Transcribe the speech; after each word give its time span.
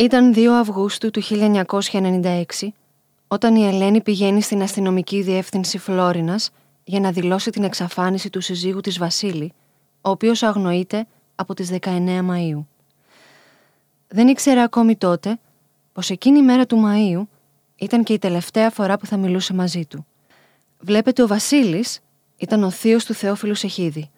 Ήταν 0.00 0.32
2 0.36 0.46
Αυγούστου 0.46 1.10
του 1.10 1.22
1996 1.22 2.44
όταν 3.28 3.56
η 3.56 3.66
Ελένη 3.66 4.00
πηγαίνει 4.00 4.42
στην 4.42 4.62
αστυνομική 4.62 5.22
διεύθυνση 5.22 5.78
Φλόρινας 5.78 6.50
για 6.84 7.00
να 7.00 7.10
δηλώσει 7.10 7.50
την 7.50 7.64
εξαφάνιση 7.64 8.30
του 8.30 8.40
συζύγου 8.40 8.80
της 8.80 8.98
Βασίλη, 8.98 9.52
ο 10.00 10.10
οποίος 10.10 10.42
αγνοείται 10.42 11.06
από 11.34 11.54
τις 11.54 11.70
19 11.80 11.88
Μαΐου. 12.30 12.64
Δεν 14.08 14.28
ήξερε 14.28 14.62
ακόμη 14.62 14.96
τότε 14.96 15.38
πως 15.92 16.10
εκείνη 16.10 16.38
η 16.38 16.42
μέρα 16.42 16.66
του 16.66 16.82
Μαΐου 16.86 17.22
ήταν 17.76 18.02
και 18.02 18.12
η 18.12 18.18
τελευταία 18.18 18.70
φορά 18.70 18.98
που 18.98 19.06
θα 19.06 19.16
μιλούσε 19.16 19.54
μαζί 19.54 19.86
του. 19.86 20.06
Βλέπετε 20.78 21.22
ο 21.22 21.26
Βασίλης 21.26 22.00
ήταν 22.36 22.62
ο 22.62 22.70
θείος 22.70 23.04
του 23.04 23.14
Θεόφιλου 23.14 23.54
Σεχίδη 23.54 24.10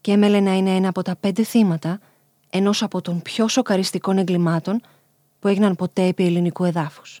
και 0.00 0.12
έμελε 0.12 0.40
να 0.40 0.52
είναι 0.52 0.70
ένα 0.70 0.88
από 0.88 1.02
τα 1.02 1.16
πέντε 1.16 1.42
θύματα 1.42 2.00
ενός 2.50 2.82
από 2.82 3.00
των 3.00 3.22
πιο 3.22 3.48
σοκαριστικών 3.48 4.18
εγκλημάτων 4.18 4.80
που 5.46 5.52
έγιναν 5.52 5.76
ποτέ 5.76 6.06
επί 6.06 6.26
ελληνικού 6.26 6.64
εδάφους. 6.64 7.20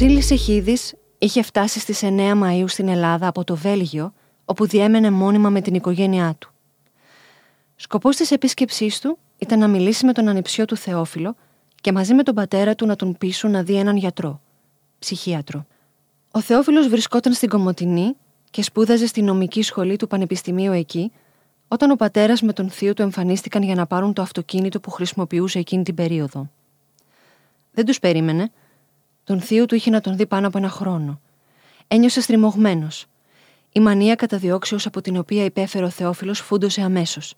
Βασίλης 0.00 0.30
Εχίδη 0.30 0.78
είχε 1.18 1.42
φτάσει 1.42 1.78
στις 1.78 2.00
9 2.02 2.32
Μαου 2.36 2.68
στην 2.68 2.88
Ελλάδα 2.88 3.26
από 3.26 3.44
το 3.44 3.56
Βέλγιο, 3.56 4.12
όπου 4.44 4.66
διέμενε 4.66 5.10
μόνιμα 5.10 5.50
με 5.50 5.60
την 5.60 5.74
οικογένειά 5.74 6.34
του. 6.38 6.52
Σκοπός 7.76 8.16
της 8.16 8.30
επίσκεψής 8.30 9.00
του 9.00 9.18
ήταν 9.38 9.58
να 9.58 9.68
μιλήσει 9.68 10.06
με 10.06 10.12
τον 10.12 10.28
ανιψιό 10.28 10.64
του 10.64 10.76
Θεόφιλο 10.76 11.36
και 11.80 11.92
μαζί 11.92 12.14
με 12.14 12.22
τον 12.22 12.34
πατέρα 12.34 12.74
του 12.74 12.86
να 12.86 12.96
τον 12.96 13.16
πείσουν 13.18 13.50
να 13.50 13.62
δει 13.62 13.74
έναν 13.74 13.96
γιατρό, 13.96 14.40
ψυχίατρο. 14.98 15.66
Ο 16.30 16.40
Θεόφιλος 16.40 16.88
βρισκόταν 16.88 17.32
στην 17.32 17.48
Κομωτινή 17.48 18.16
και 18.50 18.62
σπούδαζε 18.62 19.06
στη 19.06 19.22
νομική 19.22 19.62
σχολή 19.62 19.96
του 19.96 20.06
Πανεπιστημίου 20.06 20.72
εκεί, 20.72 21.12
όταν 21.68 21.90
ο 21.90 21.94
πατέρας 21.94 22.42
με 22.42 22.52
τον 22.52 22.70
θείο 22.70 22.94
του 22.94 23.02
εμφανίστηκαν 23.02 23.62
για 23.62 23.74
να 23.74 23.86
πάρουν 23.86 24.12
το 24.12 24.22
αυτοκίνητο 24.22 24.80
που 24.80 24.90
χρησιμοποιούσε 24.90 25.58
εκείνη 25.58 25.82
την 25.82 25.94
περίοδο. 25.94 26.50
Δεν 27.72 27.84
τους 27.84 27.98
περίμενε, 27.98 28.50
τον 29.28 29.40
θείο 29.40 29.66
του 29.66 29.74
είχε 29.74 29.90
να 29.90 30.00
τον 30.00 30.16
δει 30.16 30.26
πάνω 30.26 30.46
από 30.46 30.58
ένα 30.58 30.68
χρόνο. 30.68 31.20
Ένιωσε 31.88 32.20
στριμωγμένος. 32.20 33.06
Η 33.72 33.80
μανία 33.80 34.14
καταδιώξεως 34.14 34.86
από 34.86 35.00
την 35.00 35.16
οποία 35.16 35.44
υπέφερε 35.44 35.84
ο 35.84 35.90
Θεόφιλος 35.90 36.40
φούντωσε 36.40 36.80
αμέσως. 36.80 37.34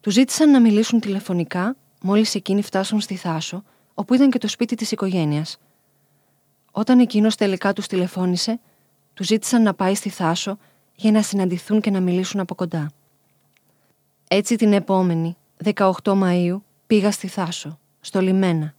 Του 0.00 0.10
ζήτησαν 0.10 0.50
να 0.50 0.60
μιλήσουν 0.60 1.00
τηλεφωνικά 1.00 1.76
μόλις 2.02 2.34
εκείνοι 2.34 2.62
φτάσουν 2.62 3.00
στη 3.00 3.16
Θάσο, 3.16 3.64
όπου 3.94 4.14
ήταν 4.14 4.30
και 4.30 4.38
το 4.38 4.48
σπίτι 4.48 4.74
της 4.74 4.92
οικογένειας. 4.92 5.58
Όταν 6.70 6.98
εκείνος 6.98 7.34
τελικά 7.34 7.72
τους 7.72 7.86
τηλεφώνησε, 7.86 8.60
του 9.14 9.24
ζήτησαν 9.24 9.62
να 9.62 9.74
πάει 9.74 9.94
στη 9.94 10.08
Θάσο 10.08 10.58
για 10.94 11.10
να 11.10 11.22
συναντηθούν 11.22 11.80
και 11.80 11.90
να 11.90 12.00
μιλήσουν 12.00 12.40
από 12.40 12.54
κοντά. 12.54 12.90
Έτσι 14.28 14.56
την 14.56 14.72
επόμενη, 14.72 15.36
18 15.64 15.92
Μαΐου, 16.04 16.56
πήγα 16.86 17.10
στη 17.10 17.28
Θάσο, 17.28 17.78
στο 18.00 18.20
λιμένα. 18.20 18.74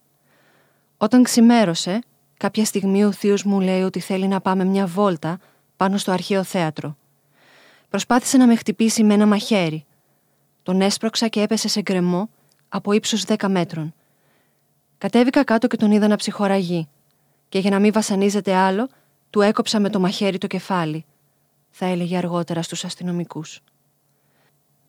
Όταν 0.97 1.23
ξημέρωσε, 1.23 2.01
Κάποια 2.37 2.65
στιγμή 2.65 3.05
ο 3.05 3.11
θείος 3.11 3.43
μου 3.43 3.59
λέει 3.59 3.81
ότι 3.81 3.99
θέλει 3.99 4.27
να 4.27 4.41
πάμε 4.41 4.63
μια 4.63 4.85
βόλτα 4.85 5.39
πάνω 5.77 5.97
στο 5.97 6.11
αρχαίο 6.11 6.43
θέατρο. 6.43 6.97
Προσπάθησε 7.89 8.37
να 8.37 8.47
με 8.47 8.55
χτυπήσει 8.55 9.03
με 9.03 9.13
ένα 9.13 9.25
μαχαίρι. 9.25 9.85
Τον 10.63 10.81
έσπρωξα 10.81 11.27
και 11.27 11.41
έπεσε 11.41 11.67
σε 11.67 11.81
γκρεμό 11.81 12.29
από 12.69 12.91
ύψος 12.91 13.23
10 13.27 13.47
μέτρων. 13.47 13.93
Κατέβηκα 14.97 15.43
κάτω 15.43 15.67
και 15.67 15.77
τον 15.77 15.91
είδα 15.91 16.07
να 16.07 16.15
ψυχοραγεί. 16.15 16.87
Και 17.49 17.59
για 17.59 17.69
να 17.69 17.79
μην 17.79 17.91
βασανίζεται 17.91 18.55
άλλο, 18.55 18.89
του 19.29 19.41
έκοψα 19.41 19.79
με 19.79 19.89
το 19.89 19.99
μαχαίρι 19.99 20.37
το 20.37 20.47
κεφάλι, 20.47 21.05
θα 21.69 21.85
έλεγε 21.85 22.17
αργότερα 22.17 22.61
στους 22.61 22.85
αστυνομικούς. 22.85 23.61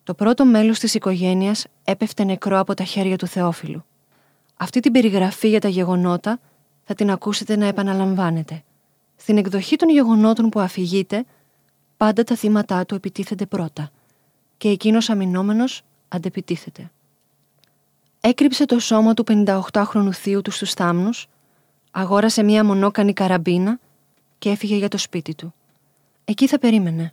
Το 0.02 0.14
πρώτο 0.14 0.44
μέλος 0.44 0.78
της 0.78 0.94
οικογένειας 0.94 1.66
έπεφτε 1.84 2.24
νεκρό 2.24 2.58
από 2.58 2.74
τα 2.74 2.84
χέρια 2.84 3.16
του 3.16 3.26
Θεόφιλου. 3.26 3.84
Αυτή 4.56 4.80
την 4.80 4.92
περιγραφή 4.92 5.48
για 5.48 5.60
τα 5.60 5.68
γεγονότα 5.68 6.40
θα 6.86 6.94
την 6.94 7.10
ακούσετε 7.10 7.56
να 7.56 7.66
επαναλαμβάνεται. 7.66 8.62
Στην 9.16 9.38
εκδοχή 9.38 9.76
των 9.76 9.88
γεγονότων 9.88 10.48
που 10.48 10.60
αφηγείται, 10.60 11.24
πάντα 11.96 12.24
τα 12.24 12.36
θύματα 12.36 12.86
του 12.86 12.94
επιτίθενται 12.94 13.46
πρώτα 13.46 13.90
και 14.56 14.68
εκείνος 14.68 15.10
αμυνόμενος 15.10 15.82
αντεπιτίθεται. 16.08 16.90
Έκρυψε 18.20 18.64
το 18.64 18.78
σώμα 18.78 19.14
του 19.14 19.24
58χρονου 19.28 20.12
θείου 20.12 20.42
του 20.42 20.50
στους 20.50 20.72
θάμνους, 20.72 21.28
αγόρασε 21.90 22.42
μία 22.42 22.64
μονόκανη 22.64 23.12
καραμπίνα 23.12 23.78
και 24.38 24.50
έφυγε 24.50 24.76
για 24.76 24.88
το 24.88 24.98
σπίτι 24.98 25.34
του. 25.34 25.54
Εκεί 26.24 26.46
θα 26.46 26.58
περίμενε. 26.58 27.08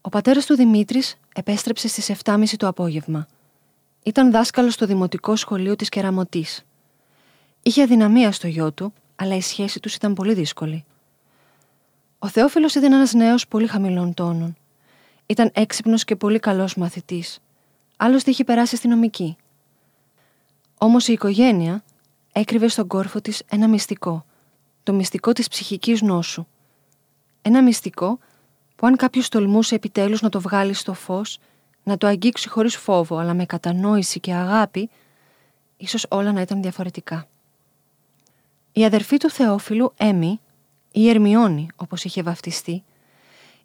Ο 0.00 0.08
πατέρας 0.08 0.46
του 0.46 0.54
Δημήτρης 0.54 1.16
επέστρεψε 1.34 1.88
στις 1.88 2.12
7.30 2.24 2.44
το 2.56 2.66
απόγευμα. 2.66 3.26
Ήταν 4.02 4.30
δάσκαλος 4.30 4.74
στο 4.74 4.86
δημοτικό 4.86 5.36
σχολείο 5.36 5.76
της 5.76 5.88
Κεραμωτής. 5.88 6.64
Είχε 7.66 7.82
αδυναμία 7.82 8.32
στο 8.32 8.46
γιο 8.46 8.72
του, 8.72 8.92
αλλά 9.16 9.36
η 9.36 9.40
σχέση 9.40 9.80
τους 9.80 9.94
ήταν 9.94 10.14
πολύ 10.14 10.34
δύσκολη. 10.34 10.84
Ο 12.18 12.28
Θεόφιλος 12.28 12.74
ήταν 12.74 12.92
ένας 12.92 13.12
νέος 13.12 13.48
πολύ 13.48 13.66
χαμηλών 13.66 14.14
τόνων. 14.14 14.56
Ήταν 15.26 15.50
έξυπνος 15.54 16.04
και 16.04 16.16
πολύ 16.16 16.38
καλός 16.38 16.74
μαθητής. 16.74 17.38
Άλλωστε 17.96 18.30
είχε 18.30 18.44
περάσει 18.44 18.76
στη 18.76 18.88
νομική. 18.88 19.36
Όμως 20.78 21.08
η 21.08 21.12
οικογένεια 21.12 21.84
έκρυβε 22.32 22.68
στον 22.68 22.86
κόρφο 22.86 23.20
της 23.20 23.42
ένα 23.48 23.68
μυστικό. 23.68 24.24
Το 24.82 24.92
μυστικό 24.92 25.32
της 25.32 25.48
ψυχικής 25.48 26.02
νόσου. 26.02 26.46
Ένα 27.42 27.62
μυστικό 27.62 28.18
που 28.76 28.86
αν 28.86 28.96
κάποιος 28.96 29.28
τολμούσε 29.28 29.74
επιτέλους 29.74 30.20
να 30.20 30.28
το 30.28 30.40
βγάλει 30.40 30.72
στο 30.72 30.94
φως, 30.94 31.38
να 31.82 31.96
το 31.96 32.06
αγγίξει 32.06 32.48
χωρίς 32.48 32.76
φόβο, 32.76 33.16
αλλά 33.16 33.34
με 33.34 33.44
κατανόηση 33.44 34.20
και 34.20 34.34
αγάπη, 34.34 34.90
ίσως 35.76 36.06
όλα 36.08 36.32
να 36.32 36.40
ήταν 36.40 36.62
διαφορετικά. 36.62 37.28
Η 38.76 38.84
αδερφή 38.84 39.16
του 39.16 39.30
Θεόφιλου, 39.30 39.92
Έμι, 39.96 40.40
η 40.92 41.08
Ερμιόνη 41.08 41.66
όπως 41.76 42.04
είχε 42.04 42.22
βαφτιστεί, 42.22 42.82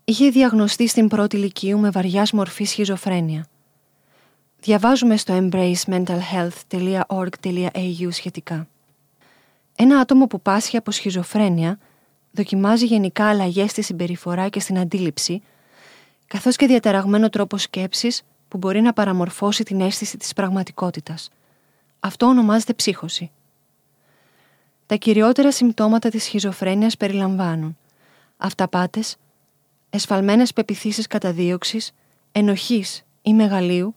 είχε 0.03 0.29
διαγνωστεί 0.29 0.87
στην 0.87 1.07
πρώτη 1.07 1.37
ηλικίου 1.37 1.79
με 1.79 1.89
βαριάς 1.89 2.31
μορφή 2.31 2.63
σχιζοφρένεια. 2.63 3.47
Διαβάζουμε 4.59 5.17
στο 5.17 5.37
embracementalhealth.org.au 5.37 8.07
σχετικά. 8.09 8.67
Ένα 9.75 9.99
άτομο 9.99 10.27
που 10.27 10.41
πάσχει 10.41 10.77
από 10.77 10.91
σχιζοφρένεια 10.91 11.79
δοκιμάζει 12.31 12.85
γενικά 12.85 13.29
αλλαγές 13.29 13.71
στη 13.71 13.81
συμπεριφορά 13.81 14.49
και 14.49 14.59
στην 14.59 14.79
αντίληψη, 14.79 15.41
καθώς 16.27 16.55
και 16.55 16.67
διαταραγμένο 16.67 17.29
τρόπο 17.29 17.57
σκέψης 17.57 18.23
που 18.47 18.57
μπορεί 18.57 18.81
να 18.81 18.93
παραμορφώσει 18.93 19.63
την 19.63 19.81
αίσθηση 19.81 20.17
της 20.17 20.33
πραγματικότητας. 20.33 21.29
Αυτό 21.99 22.25
ονομάζεται 22.25 22.73
ψύχωση. 22.73 23.31
Τα 24.89 24.95
κυριότερα 24.95 25.51
συμπτώματα 25.51 26.09
της 26.09 26.23
σχιζοφρένειας 26.23 26.97
περιλαμβάνουν 26.97 27.77
αυταπάτες, 28.37 29.15
εσφαλμένες 29.89 30.53
πεπιθήσεις 30.53 31.07
καταδίωξης, 31.07 31.91
ενοχής 32.31 33.03
ή 33.21 33.33
μεγαλείου 33.33 33.95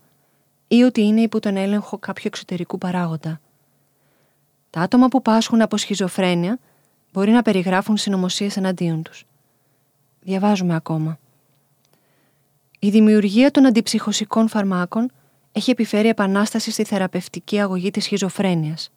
ή 0.68 0.82
ότι 0.82 1.00
είναι 1.00 1.20
υπό 1.20 1.40
τον 1.40 1.56
έλεγχο 1.56 1.98
κάποιου 1.98 2.22
εξωτερικού 2.26 2.78
παράγοντα. 2.78 3.40
Τα 4.70 4.80
άτομα 4.80 5.08
που 5.08 5.22
πάσχουν 5.22 5.60
από 5.60 5.76
σχιζοφρένεια 5.76 6.58
μπορεί 7.12 7.30
να 7.30 7.42
περιγράφουν 7.42 7.96
συνωμοσίες 7.96 8.56
εναντίον 8.56 9.02
τους. 9.02 9.24
Διαβάζουμε 10.20 10.74
ακόμα. 10.74 11.18
Η 12.78 12.90
δημιουργία 12.90 13.50
των 13.50 13.66
αντιψυχωσικών 13.66 14.48
φαρμάκων 14.48 15.10
έχει 15.52 15.70
επιφέρει 15.70 16.08
επανάσταση 16.08 16.70
στη 16.70 16.84
θεραπευτική 16.84 17.60
αγωγή 17.60 17.90
της 17.90 18.04
σχιζοφρένειας. 18.04 18.90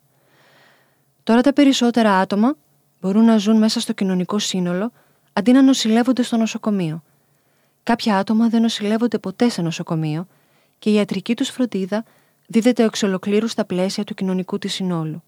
Τώρα 1.25 1.41
τα 1.41 1.53
περισσότερα 1.53 2.19
άτομα 2.19 2.55
μπορούν 3.01 3.25
να 3.25 3.37
ζουν 3.37 3.57
μέσα 3.57 3.79
στο 3.79 3.93
κοινωνικό 3.93 4.39
σύνολο 4.39 4.91
αντί 5.33 5.51
να 5.51 5.61
νοσηλεύονται 5.61 6.21
στο 6.23 6.37
νοσοκομείο. 6.37 7.03
Κάποια 7.83 8.17
άτομα 8.17 8.49
δεν 8.49 8.61
νοσηλεύονται 8.61 9.17
ποτέ 9.17 9.49
σε 9.49 9.61
νοσοκομείο 9.61 10.27
και 10.79 10.89
η 10.89 10.93
ιατρική 10.93 11.35
τους 11.35 11.49
φροντίδα 11.49 12.03
δίδεται 12.47 12.83
εξ 12.83 13.03
ολοκλήρου 13.03 13.47
στα 13.47 13.65
πλαίσια 13.65 14.03
του 14.03 14.13
κοινωνικού 14.13 14.57
της 14.57 14.73
συνόλου. 14.73 15.23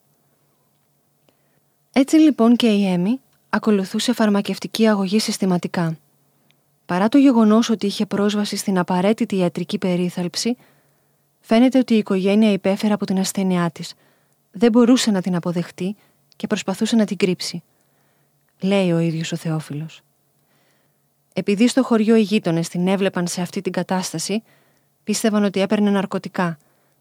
Έτσι 1.94 2.16
λοιπόν 2.16 2.56
και 2.56 2.68
η 2.68 2.88
Έμι 2.88 3.20
ακολουθούσε 3.50 4.14
φαρμακευτική 4.14 4.88
αγωγή 4.88 5.20
συστηματικά. 5.20 5.98
Παρά 6.86 7.10
το 7.10 7.18
γεγονός 7.18 7.70
ότι 7.70 7.86
είχε 7.86 8.06
πρόσβαση 8.06 8.56
στην 8.56 8.78
απαραίτητη 8.78 9.36
ιατρική 9.36 9.78
περίθαλψη, 9.78 10.58
φαίνεται 11.40 11.78
ότι 11.78 11.94
η 11.94 11.98
οικογένεια 11.98 12.52
υπέφερε 12.52 12.94
από 12.94 13.06
την 13.06 13.20
ασθένειά 13.20 13.70
της. 13.70 13.94
Δεν 14.58 14.72
μπορούσε 14.72 15.12
να 15.12 15.22
την 15.22 15.36
αποδεχτεί 15.36 15.96
και 16.36 16.48
προσπαθούσε 16.48 16.96
να 16.96 17.06
την 17.06 17.18
κρύψει. 17.18 17.64
Λέει 18.60 18.92
ο 18.92 19.00
ίδιος 19.00 19.32
ο 19.32 19.36
Θεόφιλος. 19.36 20.02
Επειδή 21.34 21.68
στο 21.68 21.84
χωριό 21.84 22.16
οι 22.16 22.22
γείτονες 22.22 22.68
την 22.68 22.88
έβλεπαν 22.88 23.28
σε 23.28 23.42
αυτή 23.42 23.62
την 23.62 23.72
κατάσταση, 23.72 24.44
πίστευαν 25.04 25.44
ότι 25.44 25.60
έπαιρνε 25.62 25.90
ναρκωτικά. 25.90 26.58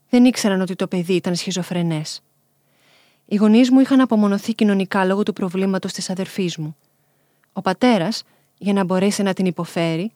Δεν 0.08 0.24
ήξεραν 0.24 0.60
ότι 0.60 0.74
το 0.74 0.86
παιδί 0.86 1.14
ήταν 1.14 1.34
σχιζοφρενές. 1.34 2.22
Οι 3.26 3.36
γονείς 3.36 3.70
μου 3.70 3.80
είχαν 3.80 4.00
απομονωθεί 4.00 4.54
κοινωνικά 4.54 5.04
λόγω 5.04 5.22
του 5.22 5.32
προβλήματος 5.32 5.92
της 5.92 6.10
αδερφής 6.10 6.56
μου. 6.56 6.76
Ο 7.52 7.60
πατέρας, 7.60 8.22
για 8.58 8.72
να 8.72 8.84
μπορέσει 8.84 9.22
να 9.22 9.32
την 9.32 9.46
υποφέρει, 9.46 10.12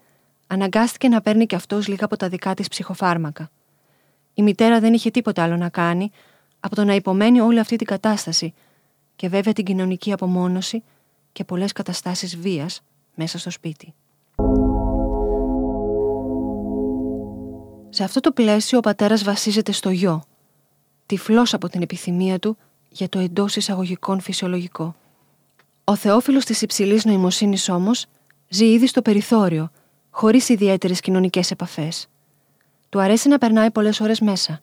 αναγκάστηκε 0.46 1.08
να 1.08 1.20
παίρνει 1.20 1.46
και 1.46 1.54
αυτός 1.54 1.88
λίγα 1.88 2.04
από 2.04 2.16
τα 2.16 2.28
δικά 2.28 2.54
της 2.54 2.68
ψυχοφάρμακα. 2.68 3.50
Η 4.34 4.42
μητέρα 4.42 4.80
δεν 4.80 4.92
είχε 4.92 5.10
τίποτα 5.10 5.42
άλλο 5.42 5.56
να 5.56 5.68
κάνει 5.68 6.10
από 6.60 6.74
το 6.74 6.84
να 6.84 6.94
υπομένει 6.94 7.40
όλη 7.40 7.58
αυτή 7.58 7.76
την 7.76 7.86
κατάσταση 7.86 8.54
και 9.16 9.28
βέβαια 9.28 9.52
την 9.52 9.64
κοινωνική 9.64 10.12
απομόνωση 10.12 10.82
και 11.32 11.44
πολλές 11.44 11.72
καταστάσεις 11.72 12.36
βίας 12.36 12.82
μέσα 13.14 13.38
στο 13.38 13.50
σπίτι. 13.50 13.94
Σε 17.88 18.04
αυτό 18.04 18.20
το 18.20 18.32
πλαίσιο 18.32 18.78
ο 18.78 18.80
πατέρας 18.80 19.24
βασίζεται 19.24 19.72
στο 19.72 19.90
γιο, 19.90 20.22
τυφλός 21.06 21.54
από 21.54 21.68
την 21.68 21.82
επιθυμία 21.82 22.38
του 22.38 22.56
για 22.88 23.08
το 23.08 23.18
εντός 23.18 23.56
εισαγωγικών 23.56 24.20
φυσιολογικό. 24.20 24.94
Ο 25.84 25.96
Θεόφιλος 25.96 26.44
της 26.44 26.62
υψηλής 26.62 27.04
νοημοσύνης 27.04 27.68
όμως 27.68 28.06
ζει 28.48 28.72
ήδη 28.72 28.86
στο 28.86 29.02
περιθώριο, 29.02 29.70
χωρίς 30.10 30.48
ιδιαίτερες 30.48 31.00
κοινωνικές 31.00 31.50
επαφές. 31.50 32.06
Του 32.88 33.00
αρέσει 33.00 33.28
να 33.28 33.38
περνάει 33.38 33.70
πολλές 33.70 34.00
ώρες 34.00 34.20
μέσα, 34.20 34.60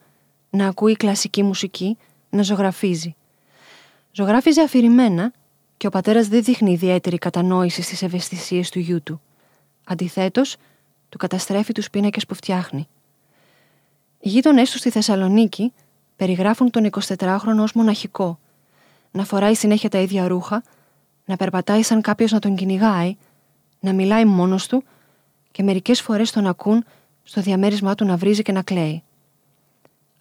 να 0.49 0.67
ακούει 0.67 0.93
κλασική 0.93 1.43
μουσική, 1.43 1.97
να 2.29 2.41
ζωγραφίζει. 2.41 3.15
Ζωγράφιζε 4.11 4.61
αφηρημένα 4.61 5.33
και 5.77 5.87
ο 5.87 5.89
πατέρας 5.89 6.27
δεν 6.27 6.43
δείχνει 6.43 6.71
ιδιαίτερη 6.71 7.17
κατανόηση 7.17 7.81
στις 7.81 8.01
ευαισθησίες 8.01 8.69
του 8.69 8.79
γιού 8.79 9.03
του. 9.03 9.21
Αντιθέτως, 9.85 10.57
του 11.09 11.17
καταστρέφει 11.17 11.71
τους 11.71 11.89
πίνακες 11.89 12.25
που 12.25 12.33
φτιάχνει. 12.33 12.87
Οι 14.19 14.29
γείτονές 14.29 14.71
του 14.71 14.77
στη 14.77 14.89
Θεσσαλονίκη 14.89 15.73
περιγράφουν 16.15 16.69
τον 16.69 16.89
24χρονο 17.17 17.61
ως 17.61 17.73
μοναχικό, 17.73 18.39
να 19.11 19.25
φοράει 19.25 19.53
συνέχεια 19.55 19.89
τα 19.89 19.97
ίδια 19.97 20.27
ρούχα, 20.27 20.63
να 21.25 21.35
περπατάει 21.35 21.83
σαν 21.83 22.01
κάποιος 22.01 22.31
να 22.31 22.39
τον 22.39 22.55
κυνηγάει, 22.55 23.17
να 23.79 23.93
μιλάει 23.93 24.25
μόνος 24.25 24.67
του 24.67 24.83
και 25.51 25.63
μερικές 25.63 26.01
φορές 26.01 26.31
τον 26.31 26.47
ακούν 26.47 26.85
στο 27.23 27.41
διαμέρισμά 27.41 27.95
του 27.95 28.05
να 28.05 28.17
βρίζει 28.17 28.41
και 28.41 28.51
να 28.51 28.61
κλαίει. 28.61 29.03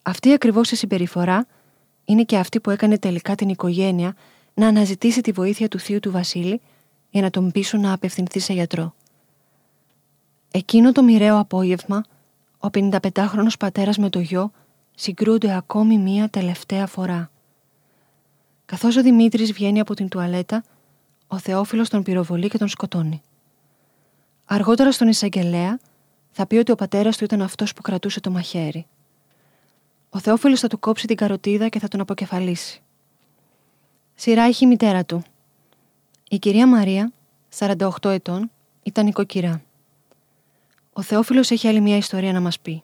Αυτή 0.09 0.33
ακριβώς 0.33 0.71
η 0.71 0.77
συμπεριφορά 0.77 1.47
είναι 2.05 2.23
και 2.23 2.39
αυτή 2.39 2.61
που 2.61 2.71
έκανε 2.71 2.99
τελικά 2.99 3.35
την 3.35 3.49
οικογένεια 3.49 4.15
να 4.55 4.67
αναζητήσει 4.67 5.21
τη 5.21 5.33
βοήθεια 5.33 5.69
του 5.69 5.79
θείου 5.79 6.01
του 6.01 6.11
Βασίλη 6.11 6.61
για 7.11 7.23
να 7.23 7.31
τον 7.31 7.51
πείσουν 7.51 7.81
να 7.81 7.93
απευθυνθεί 7.93 8.39
σε 8.39 8.53
γιατρό. 8.53 8.95
Εκείνο 10.51 10.93
το 10.93 11.03
μοιραίο 11.03 11.39
απόγευμα, 11.39 12.05
ο 12.59 12.69
55χρονος 12.73 13.59
πατέρας 13.59 13.99
με 13.99 14.11
το 14.11 14.19
γιο 14.19 14.51
συγκρούνται 14.95 15.57
ακόμη 15.57 15.99
μία 15.99 16.29
τελευταία 16.29 16.87
φορά. 16.87 17.31
Καθώς 18.65 18.97
ο 18.97 19.03
Δημήτρης 19.03 19.53
βγαίνει 19.53 19.81
από 19.81 19.95
την 19.95 20.09
τουαλέτα, 20.09 20.65
ο 21.27 21.39
Θεόφιλος 21.39 21.89
τον 21.89 22.03
πυροβολεί 22.03 22.49
και 22.49 22.59
τον 22.59 22.69
σκοτώνει. 22.69 23.23
Αργότερα 24.45 24.93
στον 24.93 25.09
εισαγγελέα 25.09 25.79
θα 26.31 26.47
πει 26.47 26.57
ότι 26.57 26.73
ο 26.73 26.75
πατέρας 26.75 27.17
του 27.17 27.25
ήταν 27.25 27.43
αυτός 27.43 27.73
που 27.73 27.83
κρατούσε 27.83 28.21
το 28.21 28.31
μαχαίρι. 28.31 28.87
Ο 30.17 30.19
Θεόφιλος 30.19 30.61
θα 30.61 30.69
του 30.69 30.79
κόψει 30.79 31.07
την 31.07 31.17
καροτίδα 31.17 31.69
και 31.69 31.79
θα 31.79 31.89
τον 31.89 32.01
αποκεφαλίσει. 32.01 32.83
Σειρά 34.15 34.43
έχει 34.43 34.65
η 34.65 34.67
μητέρα 34.67 35.05
του. 35.05 35.23
Η 36.29 36.39
κυρία 36.39 36.67
Μαρία, 36.67 37.13
48 37.59 37.89
ετών, 38.03 38.51
ήταν 38.83 39.05
νοικοκυρά. 39.05 39.63
Ο 40.93 41.03
Θεόφιλος 41.03 41.51
έχει 41.51 41.69
άλλη 41.69 41.81
μια 41.81 41.97
ιστορία 41.97 42.33
να 42.33 42.41
μας 42.41 42.61
πει. 42.61 42.83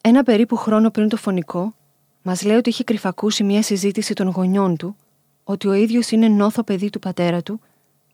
Ένα 0.00 0.22
περίπου 0.22 0.56
χρόνο 0.56 0.90
πριν 0.90 1.08
το 1.08 1.16
φωνικό, 1.16 1.74
μας 2.22 2.42
λέει 2.42 2.56
ότι 2.56 2.68
είχε 2.68 2.84
κρυφακούσει 2.84 3.44
μια 3.44 3.62
συζήτηση 3.62 4.14
των 4.14 4.28
γονιών 4.28 4.76
του 4.76 4.96
ότι 5.44 5.68
ο 5.68 5.72
ίδιος 5.72 6.10
είναι 6.10 6.28
νόθο 6.28 6.62
παιδί 6.62 6.90
του 6.90 6.98
πατέρα 6.98 7.42
του 7.42 7.60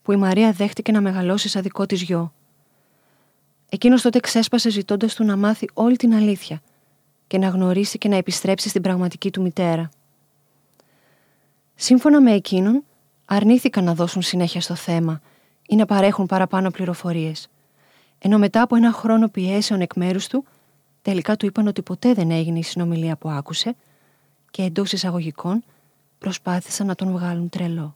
που 0.01 0.11
η 0.11 0.15
Μαρία 0.15 0.51
δέχτηκε 0.51 0.91
να 0.91 1.01
μεγαλώσει 1.01 1.49
σαν 1.49 1.61
δικό 1.61 1.85
της 1.85 2.01
γιο. 2.01 2.33
Εκείνος 3.69 4.01
τότε 4.01 4.19
ξέσπασε 4.19 4.69
ζητώντας 4.69 5.15
του 5.15 5.23
να 5.23 5.37
μάθει 5.37 5.69
όλη 5.73 5.95
την 5.95 6.13
αλήθεια 6.13 6.61
και 7.27 7.37
να 7.37 7.47
γνωρίσει 7.47 7.97
και 7.97 8.09
να 8.09 8.15
επιστρέψει 8.15 8.69
στην 8.69 8.81
πραγματική 8.81 9.31
του 9.31 9.41
μητέρα. 9.41 9.89
Σύμφωνα 11.75 12.21
με 12.21 12.31
εκείνον, 12.31 12.83
αρνήθηκαν 13.25 13.83
να 13.83 13.93
δώσουν 13.93 14.21
συνέχεια 14.21 14.61
στο 14.61 14.75
θέμα 14.75 15.21
ή 15.67 15.75
να 15.75 15.85
παρέχουν 15.85 16.25
παραπάνω 16.25 16.71
πληροφορίες. 16.71 17.49
Ενώ 18.19 18.37
μετά 18.37 18.61
από 18.61 18.75
ένα 18.75 18.91
χρόνο 18.91 19.27
πιέσεων 19.27 19.81
εκ 19.81 19.95
μέρους 19.95 20.27
του, 20.27 20.45
τελικά 21.01 21.35
του 21.35 21.45
είπαν 21.45 21.67
ότι 21.67 21.81
ποτέ 21.81 22.13
δεν 22.13 22.31
έγινε 22.31 22.59
η 22.59 22.63
συνομιλία 22.63 23.15
που 23.15 23.29
άκουσε 23.29 23.75
και 24.51 24.63
εντός 24.63 24.91
εισαγωγικών 24.91 25.63
προσπάθησαν 26.17 26.87
να 26.87 26.95
τον 26.95 27.11
βγάλουν 27.11 27.49
τρελό. 27.49 27.95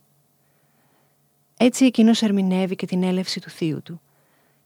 Έτσι 1.58 1.86
εκείνος 1.86 2.22
ερμηνεύει 2.22 2.76
και 2.76 2.86
την 2.86 3.04
έλευση 3.04 3.40
του 3.40 3.50
θείου 3.50 3.82
του, 3.82 4.02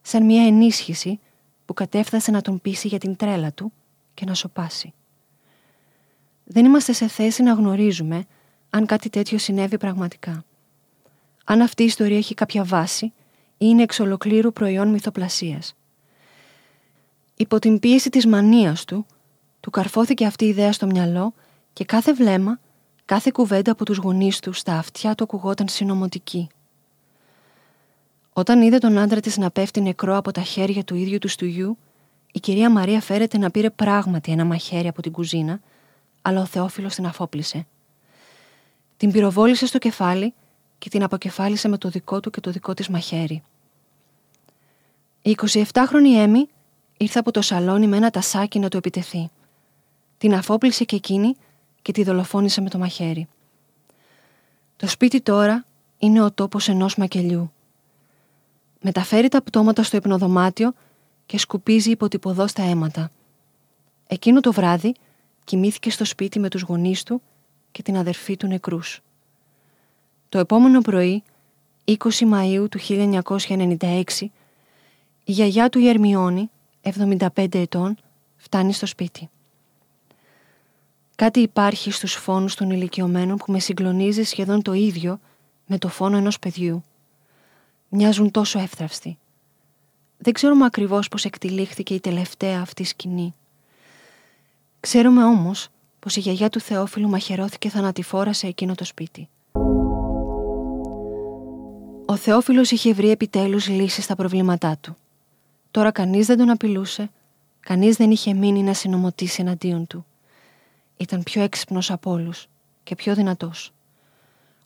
σαν 0.01 0.25
μια 0.25 0.45
ενίσχυση 0.45 1.19
που 1.65 1.73
κατέφτασε 1.73 2.31
να 2.31 2.41
τον 2.41 2.61
πείσει 2.61 2.87
για 2.87 2.97
την 2.97 3.15
τρέλα 3.15 3.51
του 3.51 3.71
και 4.13 4.25
να 4.25 4.33
σοπάσει. 4.33 4.93
Δεν 6.43 6.65
είμαστε 6.65 6.93
σε 6.93 7.07
θέση 7.07 7.43
να 7.43 7.53
γνωρίζουμε 7.53 8.25
αν 8.69 8.85
κάτι 8.85 9.09
τέτοιο 9.09 9.37
συνέβη 9.37 9.77
πραγματικά. 9.77 10.43
Αν 11.45 11.61
αυτή 11.61 11.83
η 11.83 11.85
ιστορία 11.85 12.17
έχει 12.17 12.33
κάποια 12.33 12.63
βάση 12.63 13.05
ή 13.05 13.13
είναι 13.57 13.83
εξ 13.83 13.99
ολοκλήρου 13.99 14.53
προϊόν 14.53 14.87
μυθοπλασίας. 14.87 15.75
Υπό 17.35 17.59
την 17.59 17.79
πίεση 17.79 18.09
της 18.09 18.25
μανίας 18.25 18.85
του, 18.85 19.05
του 19.59 19.69
καρφώθηκε 19.69 20.25
αυτή 20.25 20.45
η 20.45 20.47
ιδέα 20.47 20.71
στο 20.71 20.85
μυαλό 20.85 21.33
και 21.73 21.85
κάθε 21.85 22.13
βλέμμα, 22.13 22.59
κάθε 23.05 23.29
κουβέντα 23.33 23.71
από 23.71 23.85
τους 23.85 23.97
γονείς 23.97 24.39
του 24.39 24.53
στα 24.53 24.77
αυτιά 24.77 25.15
του 25.15 25.23
ακουγόταν 25.23 25.67
συνωμοτική. 25.67 26.47
Όταν 28.33 28.61
είδε 28.61 28.77
τον 28.77 28.97
άντρα 28.97 29.19
της 29.19 29.37
να 29.37 29.51
πέφτει 29.51 29.81
νεκρό 29.81 30.17
από 30.17 30.31
τα 30.31 30.41
χέρια 30.41 30.83
του 30.83 30.95
ίδιου 30.95 31.17
του 31.17 31.27
στουγιού, 31.27 31.77
η 32.31 32.39
κυρία 32.39 32.69
Μαρία 32.69 33.01
φέρεται 33.01 33.37
να 33.37 33.51
πήρε 33.51 33.69
πράγματι 33.69 34.31
ένα 34.31 34.45
μαχαίρι 34.45 34.87
από 34.87 35.01
την 35.01 35.11
κουζίνα, 35.11 35.59
αλλά 36.21 36.41
ο 36.41 36.45
Θεόφιλος 36.45 36.95
την 36.95 37.05
αφόπλησε. 37.05 37.65
Την 38.97 39.11
πυροβόλησε 39.11 39.65
στο 39.65 39.77
κεφάλι 39.77 40.33
και 40.77 40.89
την 40.89 41.03
αποκεφάλισε 41.03 41.67
με 41.67 41.77
το 41.77 41.89
δικό 41.89 42.19
του 42.19 42.29
και 42.29 42.39
το 42.39 42.51
δικό 42.51 42.73
της 42.73 42.89
μαχαίρι. 42.89 43.43
Η 45.21 45.37
27χρονη 45.41 46.15
Έμι 46.17 46.47
ήρθε 46.97 47.19
από 47.19 47.31
το 47.31 47.41
σαλόνι 47.41 47.87
με 47.87 47.97
ένα 47.97 48.09
τασάκι 48.09 48.59
να 48.59 48.69
του 48.69 48.77
επιτεθεί. 48.77 49.29
Την 50.17 50.33
αφόπλησε 50.33 50.83
και 50.83 50.95
εκείνη 50.95 51.35
και 51.81 51.91
τη 51.91 52.03
δολοφόνησε 52.03 52.61
με 52.61 52.69
το 52.69 52.77
μαχαίρι. 52.77 53.27
Το 54.75 54.87
σπίτι 54.87 55.21
τώρα 55.21 55.65
είναι 55.97 56.21
ο 56.21 56.31
τόπος 56.31 56.67
ενός 56.67 56.95
μακελιού. 56.95 57.51
Μεταφέρει 58.81 59.27
τα 59.27 59.41
πτώματα 59.41 59.83
στο 59.83 59.97
υπνοδωμάτιο 59.97 60.73
και 61.31 61.37
σκουπίζει 61.37 61.91
υποτυπωδώς 61.91 62.49
στα 62.49 62.63
αίματα. 62.63 63.11
Εκείνο 64.07 64.39
το 64.39 64.51
βράδυ 64.51 64.93
κοιμήθηκε 65.43 65.89
στο 65.89 66.05
σπίτι 66.05 66.39
με 66.39 66.49
τους 66.49 66.61
γονείς 66.61 67.03
του 67.03 67.21
και 67.71 67.81
την 67.81 67.97
αδερφή 67.97 68.37
του 68.37 68.47
νεκρούς. 68.47 69.01
Το 70.29 70.39
επόμενο 70.39 70.81
πρωί, 70.81 71.23
20 71.85 71.95
Μαΐου 72.31 72.65
του 72.69 72.79
1996, 72.79 74.03
η 75.23 75.31
γιαγιά 75.31 75.69
του 75.69 75.79
Γερμιώνη, 75.79 76.49
75 76.81 77.55
ετών, 77.55 77.97
φτάνει 78.37 78.73
στο 78.73 78.85
σπίτι. 78.85 79.29
Κάτι 81.15 81.39
υπάρχει 81.39 81.91
στους 81.91 82.13
φόνους 82.13 82.55
των 82.55 82.69
ηλικιωμένων 82.69 83.37
που 83.37 83.51
με 83.51 83.59
συγκλονίζει 83.59 84.23
σχεδόν 84.23 84.61
το 84.61 84.73
ίδιο 84.73 85.19
με 85.65 85.77
το 85.77 85.87
φόνο 85.87 86.17
ενός 86.17 86.39
παιδιού. 86.39 86.83
Μοιάζουν 87.89 88.31
τόσο 88.31 88.59
εύθραυστοι. 88.59 89.17
Δεν 90.23 90.33
ξέρουμε 90.33 90.65
ακριβώς 90.65 91.07
πώς 91.07 91.25
εκτυλίχθηκε 91.25 91.93
η 91.93 91.99
τελευταία 91.99 92.61
αυτή 92.61 92.83
σκηνή. 92.83 93.33
Ξέρουμε 94.79 95.23
όμως 95.23 95.67
πως 95.99 96.15
η 96.15 96.19
γιαγιά 96.19 96.49
του 96.49 96.59
Θεόφιλου 96.59 97.09
μαχαιρώθηκε 97.09 97.69
θανατηφόρα 97.69 98.33
σε 98.33 98.47
εκείνο 98.47 98.75
το 98.75 98.85
σπίτι. 98.85 99.29
Ο 102.05 102.15
Θεόφιλος 102.15 102.71
είχε 102.71 102.93
βρει 102.93 103.09
επιτέλους 103.09 103.67
λύσεις 103.67 104.03
στα 104.03 104.15
προβλήματά 104.15 104.77
του. 104.81 104.97
Τώρα 105.71 105.91
κανείς 105.91 106.25
δεν 106.25 106.37
τον 106.37 106.49
απειλούσε, 106.49 107.09
κανείς 107.59 107.95
δεν 107.95 108.11
είχε 108.11 108.33
μείνει 108.33 108.63
να 108.63 108.73
συνομωτήσει 108.73 109.41
εναντίον 109.41 109.87
του. 109.87 110.05
Ήταν 110.97 111.23
πιο 111.23 111.41
έξυπνος 111.41 111.91
από 111.91 112.11
όλους 112.11 112.47
και 112.83 112.95
πιο 112.95 113.15
δυνατός. 113.15 113.73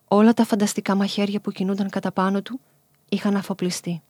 Όλα 0.08 0.34
τα 0.34 0.46
φανταστικά 0.46 0.96
μαχαίρια 0.96 1.40
που 1.40 1.52
κινούνταν 1.52 1.90
κατά 1.90 2.12
πάνω 2.12 2.42
του 2.42 2.60
είχαν 3.10 3.36
αφοπλιστεί. 3.36 4.02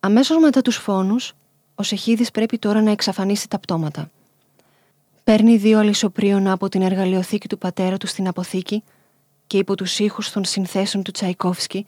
Αμέσως 0.00 0.38
μετά 0.38 0.62
τους 0.62 0.76
φόνους, 0.76 1.32
ο 1.74 1.82
Σεχίδης 1.82 2.30
πρέπει 2.30 2.58
τώρα 2.58 2.82
να 2.82 2.90
εξαφανίσει 2.90 3.48
τα 3.48 3.58
πτώματα. 3.58 4.10
Παίρνει 5.24 5.56
δύο 5.56 5.78
αλυσοπρίωνα 5.78 6.52
από 6.52 6.68
την 6.68 6.82
εργαλειοθήκη 6.82 7.48
του 7.48 7.58
πατέρα 7.58 7.96
του 7.96 8.06
στην 8.06 8.28
αποθήκη 8.28 8.82
και 9.46 9.58
υπό 9.58 9.74
τους 9.74 9.98
ήχους 9.98 10.30
των 10.30 10.44
συνθέσεων 10.44 11.02
του 11.02 11.10
Τσαϊκόφσκι 11.10 11.86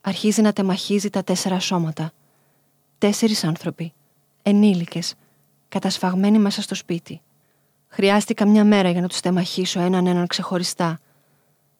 αρχίζει 0.00 0.42
να 0.42 0.52
τεμαχίζει 0.52 1.10
τα 1.10 1.24
τέσσερα 1.24 1.60
σώματα. 1.60 2.12
Τέσσερις 2.98 3.44
άνθρωποι, 3.44 3.92
ενήλικες, 4.42 5.14
κατασφαγμένοι 5.68 6.38
μέσα 6.38 6.62
στο 6.62 6.74
σπίτι. 6.74 7.20
Χρειάστηκα 7.88 8.46
μια 8.46 8.64
μέρα 8.64 8.90
για 8.90 9.00
να 9.00 9.08
τους 9.08 9.20
τεμαχίσω 9.20 9.80
έναν 9.80 10.06
έναν 10.06 10.26
ξεχωριστά, 10.26 10.98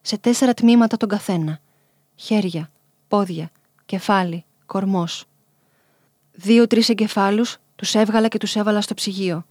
σε 0.00 0.18
τέσσερα 0.18 0.54
τμήματα 0.54 0.96
τον 0.96 1.08
καθένα. 1.08 1.58
Χέρια, 2.16 2.70
πόδια, 3.08 3.50
κεφάλι, 3.86 4.44
κορμός. 4.66 5.24
Δύο-τρεις 6.42 6.88
εγκεφάλους 6.88 7.56
τους 7.76 7.94
έβγαλα 7.94 8.28
και 8.28 8.38
τους 8.38 8.56
έβαλα 8.56 8.80
στο 8.80 8.94
ψυγείο. 8.94 9.46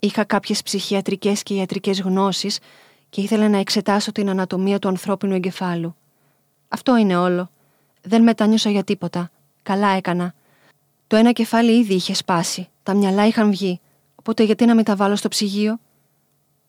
Είχα 0.00 0.24
κάποιες 0.24 0.62
ψυχιατρικές 0.62 1.42
και 1.42 1.54
ιατρικές 1.54 2.00
γνώσεις 2.00 2.58
και 3.10 3.20
ήθελα 3.20 3.48
να 3.48 3.58
εξετάσω 3.58 4.12
την 4.12 4.28
ανατομία 4.28 4.78
του 4.78 4.88
ανθρώπινου 4.88 5.34
εγκεφάλου. 5.34 5.96
Αυτό 6.68 6.96
είναι 6.96 7.16
όλο. 7.16 7.50
Δεν 8.02 8.22
μετάνιωσα 8.22 8.70
για 8.70 8.84
τίποτα. 8.84 9.30
Καλά 9.62 9.88
έκανα. 9.88 10.34
Το 11.06 11.16
ένα 11.16 11.32
κεφάλι 11.32 11.78
ήδη 11.78 11.94
είχε 11.94 12.14
σπάσει. 12.14 12.68
Τα 12.82 12.94
μυαλά 12.94 13.26
είχαν 13.26 13.50
βγει. 13.50 13.80
Οπότε 14.14 14.42
γιατί 14.42 14.64
να 14.64 14.74
μην 14.74 14.84
τα 14.84 14.96
βάλω 14.96 15.16
στο 15.16 15.28
ψυγείο, 15.28 15.78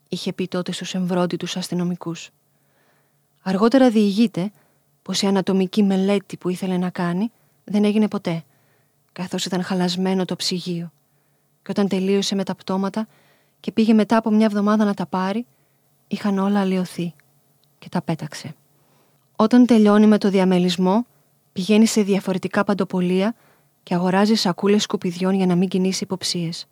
είχε 0.09 0.33
πει 0.33 0.47
τότε 0.47 0.71
στους 0.71 0.93
εμβρόντιτους 0.93 1.57
αστυνομικούς. 1.57 2.29
Αργότερα 3.41 3.89
διηγείται 3.89 4.51
πως 5.01 5.21
η 5.21 5.27
ανατομική 5.27 5.83
μελέτη 5.83 6.37
που 6.37 6.49
ήθελε 6.49 6.77
να 6.77 6.89
κάνει 6.89 7.31
δεν 7.63 7.83
έγινε 7.83 8.07
ποτέ, 8.07 8.43
καθώς 9.13 9.45
ήταν 9.45 9.63
χαλασμένο 9.63 10.25
το 10.25 10.35
ψυγείο. 10.35 10.91
Και 11.61 11.71
όταν 11.71 11.87
τελείωσε 11.87 12.35
με 12.35 12.43
τα 12.43 12.55
πτώματα 12.55 13.07
και 13.59 13.71
πήγε 13.71 13.93
μετά 13.93 14.17
από 14.17 14.31
μια 14.31 14.45
εβδομάδα 14.45 14.85
να 14.85 14.93
τα 14.93 15.05
πάρει, 15.05 15.45
είχαν 16.07 16.37
όλα 16.37 16.59
αλλοιωθεί 16.59 17.13
και 17.79 17.89
τα 17.89 18.01
πέταξε. 18.01 18.55
Όταν 19.35 19.65
τελειώνει 19.65 20.07
με 20.07 20.17
το 20.17 20.29
διαμελισμό, 20.29 21.05
πηγαίνει 21.53 21.85
σε 21.85 22.01
διαφορετικά 22.01 22.63
παντοπολία 22.63 23.35
και 23.83 23.93
αγοράζει 23.93 24.35
σακούλες 24.35 24.83
σκουπιδιών 24.83 25.33
για 25.33 25.45
να 25.45 25.55
μην 25.55 25.67
κινήσει 25.67 26.03
υποψίες. 26.03 26.67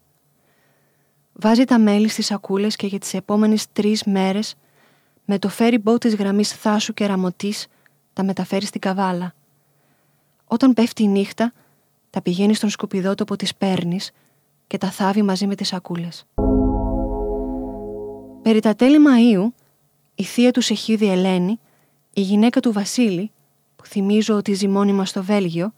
Βάζει 1.33 1.63
τα 1.63 1.79
μέλη 1.79 2.07
στις 2.07 2.25
σακούλες 2.25 2.75
και 2.75 2.87
για 2.87 2.99
τις 2.99 3.13
επόμενες 3.13 3.71
τρεις 3.73 4.03
μέρες, 4.03 4.55
με 5.25 5.39
το 5.39 5.49
ferry 5.57 5.77
boat 5.83 5.99
της 5.99 6.15
γραμμής 6.15 6.51
Θάσου 6.51 6.93
και 6.93 7.05
Ραμωτής, 7.05 7.67
τα 8.13 8.23
μεταφέρει 8.23 8.65
στην 8.65 8.81
καβάλα. 8.81 9.33
Όταν 10.45 10.73
πέφτει 10.73 11.03
η 11.03 11.07
νύχτα, 11.07 11.53
τα 12.09 12.21
πηγαίνεις 12.21 12.57
στον 12.57 12.69
σκουπιδότοπο 12.69 13.35
τη 13.35 13.47
παίρνεις 13.57 14.11
και 14.67 14.77
τα 14.77 14.91
θάβει 14.91 15.21
μαζί 15.21 15.47
με 15.47 15.55
τις 15.55 15.67
σακούλες. 15.67 16.25
Περί 18.41 18.59
τα 18.59 18.75
τέλη 18.75 18.97
Μαΐου, 19.07 19.51
η 20.15 20.23
θεία 20.23 20.51
του 20.51 20.61
Σεχίδη 20.61 21.09
Ελένη, 21.09 21.59
η 22.13 22.21
γυναίκα 22.21 22.59
του 22.59 22.71
Βασίλη, 22.71 23.31
που 23.75 23.85
θυμίζω 23.85 24.35
ότι 24.35 24.53
ζει 24.53 24.67
μόνιμα 24.67 25.05
στο 25.05 25.23
Βέλγιο, 25.23 25.73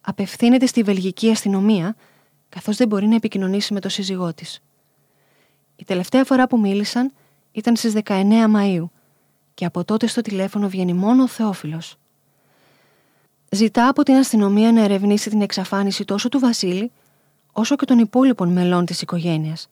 απευθύνεται 0.00 0.66
στη 0.66 0.82
βελγική 0.82 1.30
αστυνομία, 1.30 1.96
καθώς 2.48 2.76
δεν 2.76 2.88
μπορεί 2.88 3.06
να 3.06 3.14
επικοινωνήσει 3.14 3.72
με 3.72 3.80
το 3.80 3.88
σύζυγό 3.88 4.34
της. 4.34 4.60
Η 5.76 5.84
τελευταία 5.84 6.24
φορά 6.24 6.46
που 6.46 6.58
μίλησαν 6.58 7.12
ήταν 7.52 7.76
στις 7.76 7.92
19 7.92 8.46
Μαΐου 8.56 8.88
και 9.54 9.64
από 9.64 9.84
τότε 9.84 10.06
στο 10.06 10.20
τηλέφωνο 10.20 10.68
βγαίνει 10.68 10.92
μόνο 10.92 11.22
ο 11.22 11.26
Θεόφιλος. 11.26 11.98
Ζητά 13.50 13.88
από 13.88 14.02
την 14.02 14.14
αστυνομία 14.14 14.72
να 14.72 14.82
ερευνήσει 14.82 15.30
την 15.30 15.42
εξαφάνιση 15.42 16.04
τόσο 16.04 16.28
του 16.28 16.38
Βασίλη, 16.38 16.90
όσο 17.52 17.76
και 17.76 17.84
των 17.84 17.98
υπόλοιπων 17.98 18.52
μελών 18.52 18.84
της 18.84 19.02
οικογένειας, 19.02 19.68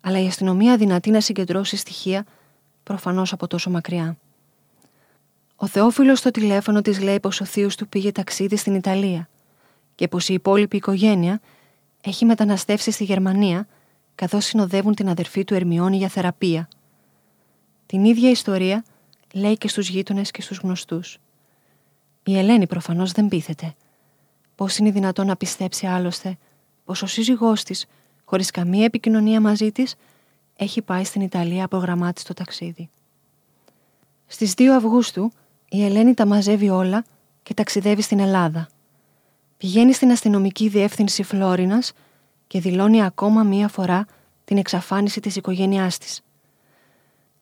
αλλά 0.00 0.20
η 0.20 0.26
αστυνομία 0.26 0.76
δυνατεί 0.76 1.10
να 1.10 1.20
συγκεντρώσει 1.20 1.76
στοιχεία 1.76 2.26
προφανώς 2.82 3.32
από 3.32 3.46
τόσο 3.46 3.70
μακριά. 3.70 4.16
Ο 5.56 5.66
Θεόφιλος 5.66 6.18
στο 6.18 6.30
τηλέφωνο 6.30 6.80
της 6.80 7.00
λέει 7.00 7.20
πως 7.20 7.40
ο 7.40 7.44
θείος 7.44 7.76
του 7.76 7.88
πήγε 7.88 8.12
ταξίδι 8.12 8.56
στην 8.56 8.74
Ιταλία 8.74 9.28
και 9.94 10.08
πως 10.08 10.28
η 10.28 10.34
υπόλοιπη 10.34 10.76
οικογένεια 10.76 11.40
έχει 12.00 12.24
μεταναστεύσει 12.24 12.90
στη 12.90 13.04
Γερμανία 13.04 13.66
καθώς 14.14 14.44
συνοδεύουν 14.44 14.94
την 14.94 15.08
αδερφή 15.08 15.44
του 15.44 15.54
Ερμιόνη 15.54 15.96
για 15.96 16.08
θεραπεία. 16.08 16.68
Την 17.86 18.04
ίδια 18.04 18.30
ιστορία 18.30 18.84
λέει 19.32 19.56
και 19.56 19.68
στους 19.68 19.88
γείτονες 19.88 20.30
και 20.30 20.42
στους 20.42 20.58
γνωστούς. 20.58 21.18
Η 22.28 22.38
Ελένη 22.38 22.66
προφανώς 22.66 23.12
δεν 23.12 23.28
πείθεται. 23.28 23.74
Πώς 24.54 24.76
είναι 24.76 24.90
δυνατόν 24.90 25.26
να 25.26 25.36
πιστέψει 25.36 25.86
άλλωστε 25.86 26.36
πως 26.84 27.02
ο 27.02 27.06
σύζυγός 27.06 27.62
της, 27.62 27.86
χωρίς 28.24 28.50
καμία 28.50 28.84
επικοινωνία 28.84 29.40
μαζί 29.40 29.72
της, 29.72 29.94
έχει 30.56 30.82
πάει 30.82 31.04
στην 31.04 31.20
Ιταλία 31.20 31.68
προγραμμάτη 31.68 32.22
το 32.22 32.34
ταξίδι. 32.34 32.88
Στις 34.26 34.54
2 34.56 34.62
Αυγούστου 34.62 35.32
η 35.68 35.84
Ελένη 35.84 36.14
τα 36.14 36.26
μαζεύει 36.26 36.68
όλα 36.68 37.04
και 37.42 37.54
ταξιδεύει 37.54 38.02
στην 38.02 38.18
Ελλάδα. 38.18 38.68
Πηγαίνει 39.56 39.92
στην 39.92 40.10
αστυνομική 40.10 40.68
διεύθυνση 40.68 41.22
Φλόρινας 41.22 41.92
και 42.46 42.60
δηλώνει 42.60 43.04
ακόμα 43.04 43.42
μία 43.42 43.68
φορά 43.68 44.06
την 44.44 44.56
εξαφάνιση 44.58 45.20
της 45.20 45.36
οικογένειάς 45.36 45.98
της. 45.98 46.22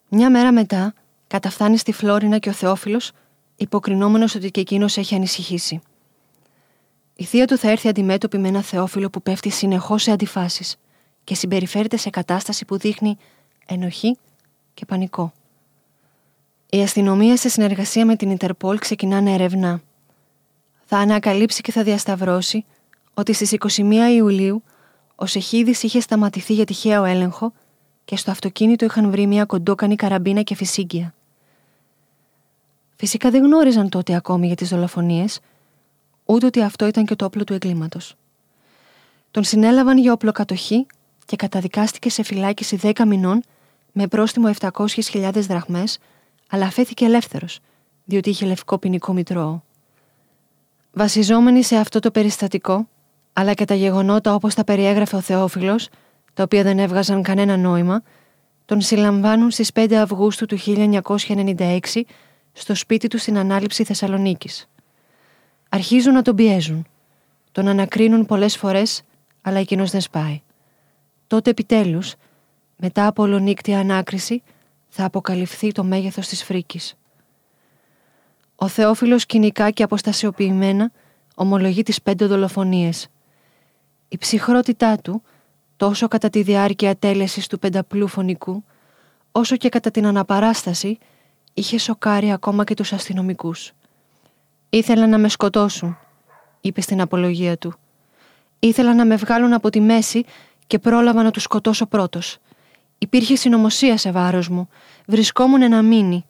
Μια 0.09 0.31
μέρα 0.31 0.53
μετά 0.53 0.95
καταφθάνει 1.27 1.77
στη 1.77 1.93
Φλόρινα 1.93 2.39
και 2.39 2.49
ο 2.49 2.53
Θεόφιλος 2.53 3.13
υποκρινόμενος 3.57 4.35
ότι 4.35 4.51
και 4.51 4.61
εκείνος 4.61 4.97
έχει 4.97 5.15
ανησυχήσει. 5.15 5.81
Η 7.17 7.25
θεία 7.25 7.47
του 7.47 7.59
θα 7.59 7.71
έρθει 7.71 7.89
αντιμέτωπη 7.89 8.39
με 8.39 8.49
ένα 8.49 8.63
Θεόφιλο 8.63 9.11
που 9.11 9.23
πέφτει 9.23 9.51
συνεχώς 9.51 10.03
σε 10.03 10.11
αντιφάσεις 10.11 10.77
και 11.25 11.35
συμπεριφέρεται 11.35 11.97
σε 11.97 12.11
κατάσταση 12.11 12.65
που 12.65 12.79
δείχνει 12.79 13.17
ενοχή 13.67 14.19
και 14.75 14.85
πανικό. 14.85 15.33
Η 16.71 16.83
αστυνομία 16.83 17.37
σε 17.37 17.49
συνεργασία 17.49 18.07
με 18.07 18.17
την 18.17 18.31
Ιντερπόλ 18.31 18.79
ξεκινά 18.79 19.21
να 19.21 19.31
ερευνά. 19.31 19.81
Θα 20.85 20.99
ανακαλύψει 20.99 21.61
και 21.61 21.73
θα 21.73 21.83
διασταυρώσει 21.83 22.65
ότι 23.15 23.33
στις 23.33 23.57
21 23.59 23.83
Ιουλίου 24.15 24.63
ο 25.15 25.27
Σεχίδης 25.27 25.83
είχε 25.83 26.01
σταματηθεί 26.01 26.55
για 26.55 26.65
τυχαίο 26.65 27.05
έλεγχο 27.05 27.53
και 28.05 28.17
στο 28.17 28.31
αυτοκίνητο 28.31 28.85
είχαν 28.85 29.11
βρει 29.11 29.27
μια 29.27 29.45
κοντόκανη 29.45 29.97
καραμπίνα 29.97 30.43
και 30.43 30.55
φυσίγκια. 30.55 31.15
Φυσικά 32.97 33.31
δεν 33.31 33.43
γνώριζαν 33.43 33.89
τότε 33.89 34.15
ακόμη 34.15 34.47
για 34.47 34.57
τις 34.57 34.69
δολοφονίες, 34.69 35.41
ούτε 36.25 36.47
ότι 36.47 36.63
αυτό 36.63 36.87
ήταν 36.87 37.05
και 37.05 37.15
το 37.15 37.25
όπλο 37.25 37.45
του 37.45 37.53
εγκλήματος. 37.53 38.15
Τον 39.31 39.45
συνέλαβαν 39.45 39.99
για 39.99 40.13
οπλοκατοχή 40.13 40.87
και 41.27 41.37
καταδικάστηκε 41.37 42.11
σε 42.11 42.23
φυλάκιση 42.23 42.79
10 42.83 42.93
μηνών 43.07 43.43
με 43.93 44.07
πρόστιμο 44.07 44.51
700.000 44.61 45.31
δραχμές, 45.35 45.99
αλλά 46.51 46.67
αφέθηκε 46.67 47.05
ελεύθερος, 47.05 47.59
διότι 48.05 48.31
είχε 48.31 48.47
λευκό 48.47 48.79
ποινικό 48.79 49.13
μητρώο. 49.13 49.61
Βασιζόμενοι 50.93 51.63
σε 51.63 51.77
αυτό 51.77 51.99
το 51.99 52.11
περιστατικό, 52.11 52.89
αλλά 53.33 53.55
και 53.55 53.65
τα 53.65 53.75
γεγονότα 53.75 54.35
όπως 54.35 54.55
τα 54.55 54.65
περιέγραφε 54.65 55.17
ο 55.17 55.21
Θεόφιλος, 55.21 55.89
τα 56.35 56.43
οποία 56.43 56.63
δεν 56.63 56.79
έβγαζαν 56.79 57.23
κανένα 57.23 57.57
νόημα, 57.57 58.03
τον 58.65 58.81
συλλαμβάνουν 58.81 59.51
στις 59.51 59.71
5 59.75 59.93
Αυγούστου 59.93 60.47
του 60.47 60.59
1996 60.59 62.05
στο 62.57 62.75
σπίτι 62.75 63.09
τους 63.09 63.23
στην 63.23 63.39
ανάληψη 63.39 63.85
Θεσσαλονίκης. 63.85 64.69
Αρχίζουν 65.69 66.13
να 66.13 66.23
τον 66.23 66.37
πιέζουν. 66.37 66.87
Τον 67.53 67.69
ανακρίνουν 67.69 68.27
πολλές 68.27 68.57
φορές, 68.57 69.03
αλλά 69.43 69.59
εκείνος 69.59 69.91
δεν 69.91 70.01
σπάει. 70.01 70.43
Τότε 71.27 71.51
επιτέλους, 71.51 72.15
μετά 72.77 73.07
από 73.07 73.23
ολονύκτια 73.23 73.79
ανάκριση, 73.79 74.43
θα 74.89 75.05
αποκαλυφθεί 75.05 75.73
το 75.73 75.85
μέγεθος 75.85 76.29
της 76.29 76.45
φρίκης. 76.45 76.95
Ο 78.57 78.69
Θεόφιλος 78.69 79.27
κοινικά 79.27 79.71
και 79.71 79.83
αποστασιοποιημένα 79.83 80.93
ομολογεί 81.35 81.83
τις 81.83 82.03
πέντε 82.03 82.27
δολοφονίες. 82.27 83.09
Η 84.09 84.19
ψυχρότητά 84.19 84.97
του, 84.97 85.23
τόσο 85.77 86.09
κατά 86.09 86.31
τη 86.31 86.43
διάρκεια 86.43 86.97
τέλεσης 86.97 87.47
του 87.47 87.59
πενταπλού 87.59 88.09
φωνικού, 88.09 88.65
όσο 89.33 89.57
και 89.57 89.69
κατά 89.69 89.91
την 89.91 90.07
αναπαράσταση, 90.07 90.99
είχε 91.55 91.79
σοκάρει 91.79 92.33
ακόμα 92.33 92.65
και 92.65 92.75
τους 92.75 92.93
αστυνομικούς. 92.93 93.73
«Ήθελαν 94.71 95.11
να 95.11 95.19
με 95.19 95.29
σκοτώσουν», 95.29 95.99
είπε 96.61 96.81
στην 96.81 97.01
απολογία 97.01 97.57
του. 97.59 97.75
«Ήθελαν 98.59 98.97
να 98.97 99.05
με 99.05 99.17
βγάλουν 99.17 99.53
από 99.53 99.71
τη 99.71 99.81
μέση 99.81 100.25
και 100.67 100.79
πρόλαβα 100.79 101.23
να 101.23 101.31
τους 101.31 101.43
σκοτώσω 101.43 101.87
πρώτος. 101.87 102.39
Υπήρχε 102.99 103.37
συνωμοσία 103.37 103.97
σε 103.97 104.11
βάρος 104.11 104.49
μου. 104.49 104.69
Βρισκόμουν 105.07 105.63
ένα 105.63 105.83
μήνυ. 105.83 106.25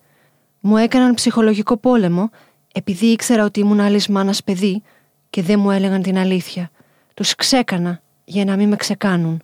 Μου 0.61 0.77
έκαναν 0.77 1.15
ψυχολογικό 1.15 1.77
πόλεμο 1.77 2.31
επειδή 2.73 3.07
ήξερα 3.07 3.45
ότι 3.45 3.61
ήμουν 3.61 3.81
άλλης 3.81 4.09
μάνας 4.09 4.43
παιδί 4.43 4.83
και 5.31 5.43
δεν 5.43 5.59
μου 5.59 5.71
έλεγαν 5.71 6.03
την 6.03 6.19
αλήθεια. 6.19 6.71
Τους 7.15 7.35
ξέκανα 7.35 8.03
για 8.25 8.45
να 8.45 8.57
μην 8.57 8.69
με 8.69 8.77
ξεκάνουν. 8.77 9.43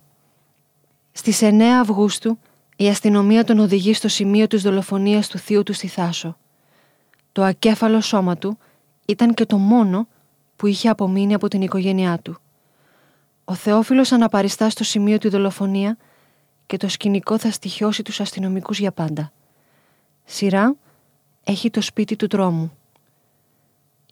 Στις 1.11 1.41
9 1.41 1.61
Αυγούστου 1.61 2.37
η 2.81 2.89
αστυνομία 2.89 3.43
τον 3.43 3.59
οδηγεί 3.59 3.93
στο 3.93 4.07
σημείο 4.07 4.47
της 4.47 4.61
δολοφονίας 4.61 5.27
του 5.27 5.37
θείου 5.37 5.63
του 5.63 5.73
στη 5.73 5.87
Θάσο. 5.87 6.37
Το 7.31 7.43
ακέφαλο 7.43 8.01
σώμα 8.01 8.37
του 8.37 8.57
ήταν 9.05 9.33
και 9.33 9.45
το 9.45 9.57
μόνο 9.57 10.07
που 10.55 10.67
είχε 10.67 10.89
απομείνει 10.89 11.33
από 11.33 11.47
την 11.47 11.61
οικογένειά 11.61 12.19
του. 12.19 12.37
Ο 13.45 13.53
Θεόφιλος 13.53 14.11
αναπαριστά 14.11 14.69
στο 14.69 14.83
σημείο 14.83 15.17
τη 15.17 15.29
δολοφονία 15.29 15.97
και 16.65 16.77
το 16.77 16.87
σκηνικό 16.87 17.37
θα 17.37 17.51
στοιχιώσει 17.51 18.03
τους 18.03 18.19
αστυνομικούς 18.19 18.79
για 18.79 18.91
πάντα. 18.91 19.31
Σειρά 20.25 20.75
έχει 21.43 21.69
το 21.69 21.81
σπίτι 21.81 22.15
του 22.15 22.27
τρόμου. 22.27 22.77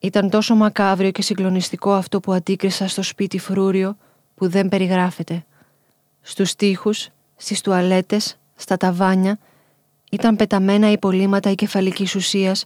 Ήταν 0.01 0.29
τόσο 0.29 0.55
μακάβριο 0.55 1.11
και 1.11 1.21
συγκλονιστικό 1.21 1.93
αυτό 1.93 2.19
που 2.19 2.33
αντίκρισα 2.33 2.87
στο 2.87 3.03
σπίτι 3.03 3.39
φρούριο 3.39 3.97
που 4.35 4.49
δεν 4.49 4.69
περιγράφεται. 4.69 5.45
Στους 6.21 6.55
τοίχους, 6.55 7.09
στις 7.35 7.61
τουαλέτες, 7.61 8.38
στα 8.59 8.77
ταβάνια 8.77 9.39
ήταν 10.11 10.35
πεταμένα 10.35 10.91
υπολείμματα 10.91 11.53
κεφαλικής 11.53 12.15
ουσίας 12.15 12.65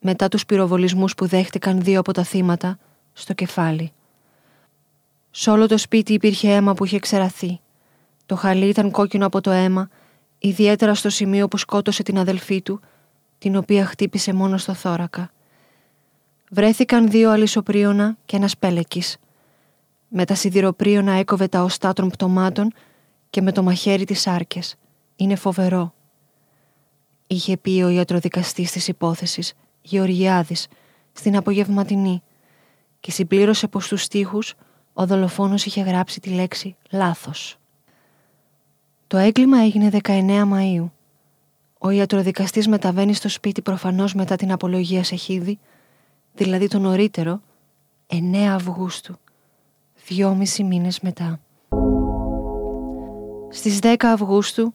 μετά 0.00 0.28
τους 0.28 0.46
πυροβολισμούς 0.46 1.14
που 1.14 1.26
δέχτηκαν 1.26 1.82
δύο 1.82 2.00
από 2.00 2.12
τα 2.12 2.22
θύματα 2.22 2.78
στο 3.12 3.32
κεφάλι. 3.32 3.92
Σ' 5.30 5.46
όλο 5.46 5.66
το 5.66 5.78
σπίτι 5.78 6.12
υπήρχε 6.12 6.54
αίμα 6.54 6.74
που 6.74 6.84
είχε 6.84 6.98
ξεραθεί. 6.98 7.60
Το 8.26 8.36
χαλί 8.36 8.68
ήταν 8.68 8.90
κόκκινο 8.90 9.26
από 9.26 9.40
το 9.40 9.50
αίμα, 9.50 9.88
ιδιαίτερα 10.38 10.94
στο 10.94 11.10
σημείο 11.10 11.48
που 11.48 11.56
σκότωσε 11.56 12.02
την 12.02 12.18
αδελφή 12.18 12.62
του, 12.62 12.80
την 13.38 13.56
οποία 13.56 13.86
χτύπησε 13.86 14.32
μόνο 14.32 14.56
στο 14.56 14.74
θώρακα. 14.74 15.30
Βρέθηκαν 16.50 17.10
δύο 17.10 17.30
αλυσοπρίωνα 17.30 18.16
και 18.24 18.36
ένας 18.36 18.56
πέλεκης. 18.56 19.16
Με 20.08 20.24
τα 20.24 20.34
σιδηροπρίωνα 20.34 21.12
έκοβε 21.12 21.48
τα 21.48 21.62
οστά 21.62 21.92
των 21.92 22.08
πτωμάτων 22.08 22.72
και 23.30 23.42
με 23.42 23.52
το 23.52 23.62
μαχαίρι 23.62 24.04
τις 24.04 24.26
άρκες. 24.26 24.76
Είναι 25.16 25.36
φοβερό. 25.36 25.94
Είχε 27.26 27.56
πει 27.56 27.82
ο 27.82 27.88
ιατροδικαστής 27.88 28.70
της 28.70 28.88
υπόθεσης, 28.88 29.52
Γεωργιάδης, 29.82 30.68
στην 31.12 31.36
απογευματινή 31.36 32.22
και 33.00 33.10
συμπλήρωσε 33.10 33.68
πως 33.68 33.84
στους 33.84 34.02
στίχους 34.02 34.54
ο 34.92 35.06
δολοφόνος 35.06 35.64
είχε 35.64 35.80
γράψει 35.82 36.20
τη 36.20 36.30
λέξη 36.30 36.76
«λάθος». 36.90 37.58
Το 39.06 39.16
έγκλημα 39.16 39.58
έγινε 39.58 39.90
19 40.02 40.44
Μαΐου. 40.52 40.90
Ο 41.78 41.90
ιατροδικαστής 41.90 42.68
μεταβαίνει 42.68 43.14
στο 43.14 43.28
σπίτι 43.28 43.62
προφανώς 43.62 44.14
μετά 44.14 44.36
την 44.36 44.52
απολογία 44.52 45.04
σε 45.04 45.16
χίδι, 45.16 45.58
δηλαδή 46.34 46.68
το 46.68 46.78
νωρίτερο, 46.78 47.40
9 48.06 48.36
Αυγούστου, 48.36 49.18
δυόμισι 50.06 50.62
μήνες 50.62 51.00
μετά. 51.00 51.40
Στις 53.50 53.78
10 53.82 53.94
Αυγούστου, 54.06 54.74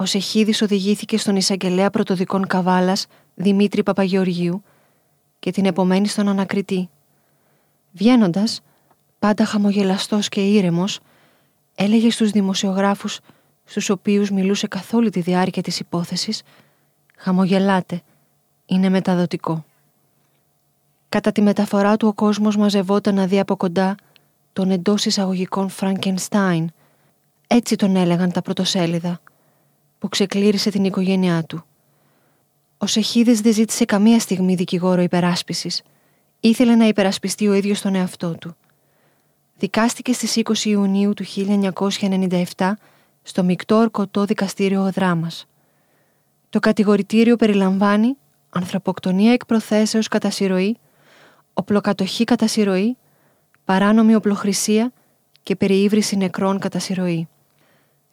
ο 0.00 0.04
Σεχίδης 0.04 0.62
οδηγήθηκε 0.62 1.18
στον 1.18 1.36
εισαγγελέα 1.36 1.90
πρωτοδικών 1.90 2.46
Καβάλας 2.46 3.06
Δημήτρη 3.34 3.82
Παπαγεωργίου 3.82 4.62
και 5.38 5.50
την 5.50 5.64
επομένη 5.64 6.08
στον 6.08 6.28
ανακριτή. 6.28 6.88
Βγαίνοντας, 7.92 8.60
πάντα 9.18 9.44
χαμογελαστός 9.44 10.28
και 10.28 10.40
ήρεμος, 10.40 11.00
έλεγε 11.74 12.10
στους 12.10 12.30
δημοσιογράφους 12.30 13.20
στους 13.64 13.90
οποίους 13.90 14.30
μιλούσε 14.30 14.66
καθ' 14.66 14.94
όλη 14.94 15.10
τη 15.10 15.20
διάρκεια 15.20 15.62
της 15.62 15.80
υπόθεσης 15.80 16.42
«Χαμογελάτε, 17.16 18.02
είναι 18.66 18.88
μεταδοτικό». 18.88 19.64
Κατά 21.08 21.32
τη 21.32 21.42
μεταφορά 21.42 21.96
του 21.96 22.08
ο 22.08 22.12
κόσμος 22.12 22.56
μαζευόταν 22.56 23.14
να 23.14 23.26
δει 23.26 23.38
από 23.38 23.56
κοντά 23.56 23.94
τον 24.52 24.70
εντός 24.70 25.04
εισαγωγικών 25.04 25.68
Φραγκενστάιν, 25.68 26.70
έτσι 27.46 27.76
τον 27.76 27.96
έλεγαν 27.96 28.32
τα 28.32 28.42
πρωτοσέλιδα, 28.42 29.20
που 30.00 30.08
ξεκλήρισε 30.08 30.70
την 30.70 30.84
οικογένειά 30.84 31.44
του. 31.44 31.64
Ο 32.78 32.86
Σεχίδης 32.86 33.40
δεν 33.40 33.52
ζήτησε 33.52 33.84
καμία 33.84 34.18
στιγμή 34.18 34.54
δικηγόρο 34.54 35.02
υπεράσπισης. 35.02 35.82
Ήθελε 36.40 36.74
να 36.74 36.86
υπερασπιστεί 36.86 37.48
ο 37.48 37.52
ίδιος 37.52 37.80
τον 37.80 37.94
εαυτό 37.94 38.34
του. 38.34 38.56
Δικάστηκε 39.58 40.12
στις 40.12 40.40
20 40.44 40.64
Ιουνίου 40.64 41.14
του 41.14 41.24
1997 42.56 42.72
στο 43.22 43.44
μεικτό 43.44 43.76
ορκωτό 43.76 44.24
δικαστήριο 44.24 44.90
Δράμας. 44.90 45.46
Το 46.48 46.58
κατηγορητήριο 46.58 47.36
περιλαμβάνει 47.36 48.16
ανθρωποκτονία 48.50 49.32
εκ 49.32 49.46
προθέσεως 49.46 50.08
κατά 50.08 50.30
συρροή, 50.30 50.76
οπλοκατοχή 51.52 52.24
κατά 52.24 52.46
συρροή, 52.46 52.96
παράνομη 53.64 54.14
οπλοχρησία 54.14 54.92
και 55.42 55.56
περιήβρηση 55.56 56.16
νεκρών 56.16 56.58
κατά 56.58 56.78
συρροή. 56.78 57.28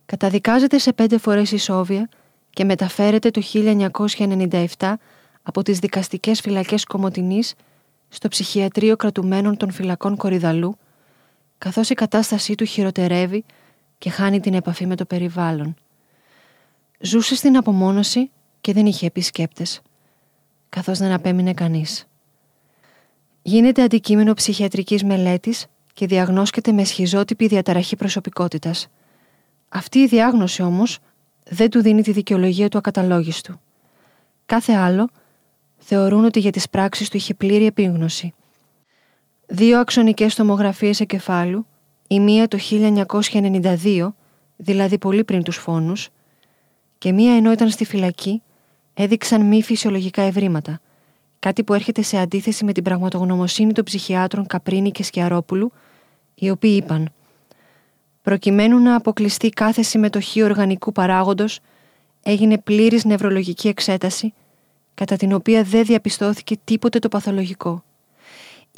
Καταδικάζεται 0.08 0.78
σε 0.78 0.93
πέντε 0.93 1.17
φορές 1.17 1.52
ισόβια 1.52 2.10
και 2.50 2.63
μεταφέρεται 2.63 3.32
το 3.32 3.41
1997 3.54 4.93
από 5.43 5.63
τις 5.63 5.80
δικαστικές 5.80 6.41
φυλακές 6.41 6.84
Κομωτινής 6.84 7.54
στο 8.10 8.28
ψυχιατρίο 8.28 8.96
κρατουμένων 8.96 9.58
των 9.58 9.72
φυλακών 9.72 10.15
Κορυδαλού, 10.15 10.78
καθώς 11.58 11.89
η 11.89 11.93
κατάστασή 11.93 12.56
του 12.56 12.65
χειροτερεύει 12.65 13.46
και 13.98 14.10
χάνει 14.10 14.39
την 14.39 14.54
επαφή 14.54 14.86
με 14.86 14.96
το 14.96 15.06
περιβάλλον. 15.06 15.76
Ζούσε 17.00 17.36
στην 17.36 17.58
απομόνωση 17.58 18.30
και 18.62 18.74
δεν 18.74 18.86
είχε 18.86 19.06
επισκέπτες, 19.06 19.82
καθώς 20.70 20.98
δεν 20.98 21.12
απέμεινε 21.12 21.54
κανείς. 21.54 22.08
Γίνεται 23.41 23.82
αντικείμενο 23.82 24.34
ψυχιατρικής 24.34 25.04
μελέτης 25.04 25.65
και 25.93 26.08
διαγνώσκεται 26.08 26.72
με 26.72 26.84
σχιζότυπη 26.84 27.48
διαταραχή 27.48 27.96
προσωπικότητας. 27.96 28.89
Αυτή 29.78 30.00
η 30.00 30.08
διάγνωση 30.08 30.62
όμως 30.62 31.00
δεν 31.50 31.70
του 31.70 31.82
δίνει 31.82 32.02
τη 32.02 32.12
δικαιολογία 32.12 32.70
του 32.70 32.78
ακαταλόγιστου. 32.78 33.60
Κάθε 34.46 34.74
άλλο 34.74 35.10
θεωρούν 35.78 36.26
ότι 36.26 36.40
για 36.40 36.52
τις 36.52 36.70
πράξεις 36.70 37.10
του 37.10 37.18
είχε 37.18 37.34
πλήρη 37.34 37.66
επίγνωση. 37.66 38.34
Δύο 39.48 39.80
αξονικές 39.80 40.36
τομογραφίες 40.36 41.00
εγκεφάλου 41.00 41.66
η 42.08 42.20
μία 42.20 42.48
το 42.48 42.58
1992, 42.70 44.10
δηλαδή 44.56 44.98
πολύ 44.98 45.24
πριν 45.24 45.44
τους 45.44 45.58
φόνους, 45.58 46.10
και 46.98 47.12
μία 47.12 47.36
ενώ 47.36 47.52
ήταν 47.52 47.70
στη 47.70 47.86
φυλακή, 47.86 48.42
έδειξαν 48.94 49.46
μη 49.46 49.63
φυσιολογικά 49.63 50.22
ευρήματα, 50.22 50.80
κάτι 51.40 51.63
που 51.63 51.74
έρχεται 51.74 52.02
σε 52.02 52.18
αντίθεση 52.18 52.66
με 52.66 52.72
την 52.72 52.84
πραγματογνωμοσύνη 52.84 53.74
των 53.74 53.84
ψυχιάτρων 53.84 54.48
Καπρίνη 54.48 54.92
και 54.92 55.04
Σκιαρόπουλου, 55.04 55.72
οι 56.36 56.50
οποίοι 56.50 56.82
είπαν 56.84 57.12
«Προκειμένου 58.28 58.80
να 58.80 58.96
αποκλειστεί 58.96 59.50
κάθε 59.50 59.82
συμμετοχή 59.82 60.44
οργανικού 60.44 60.92
παράγοντος, 60.92 61.60
έγινε 62.24 62.58
πλήρης 62.58 63.06
νευρολογική 63.06 63.68
εξέταση, 63.68 64.34
κατά 64.94 65.16
την 65.16 65.34
οποία 65.34 65.63
δεν 65.63 65.86
διαπιστώθηκε 65.86 66.56
τίποτε 66.63 67.00
το 67.00 67.08
παθολογικό 67.08 67.84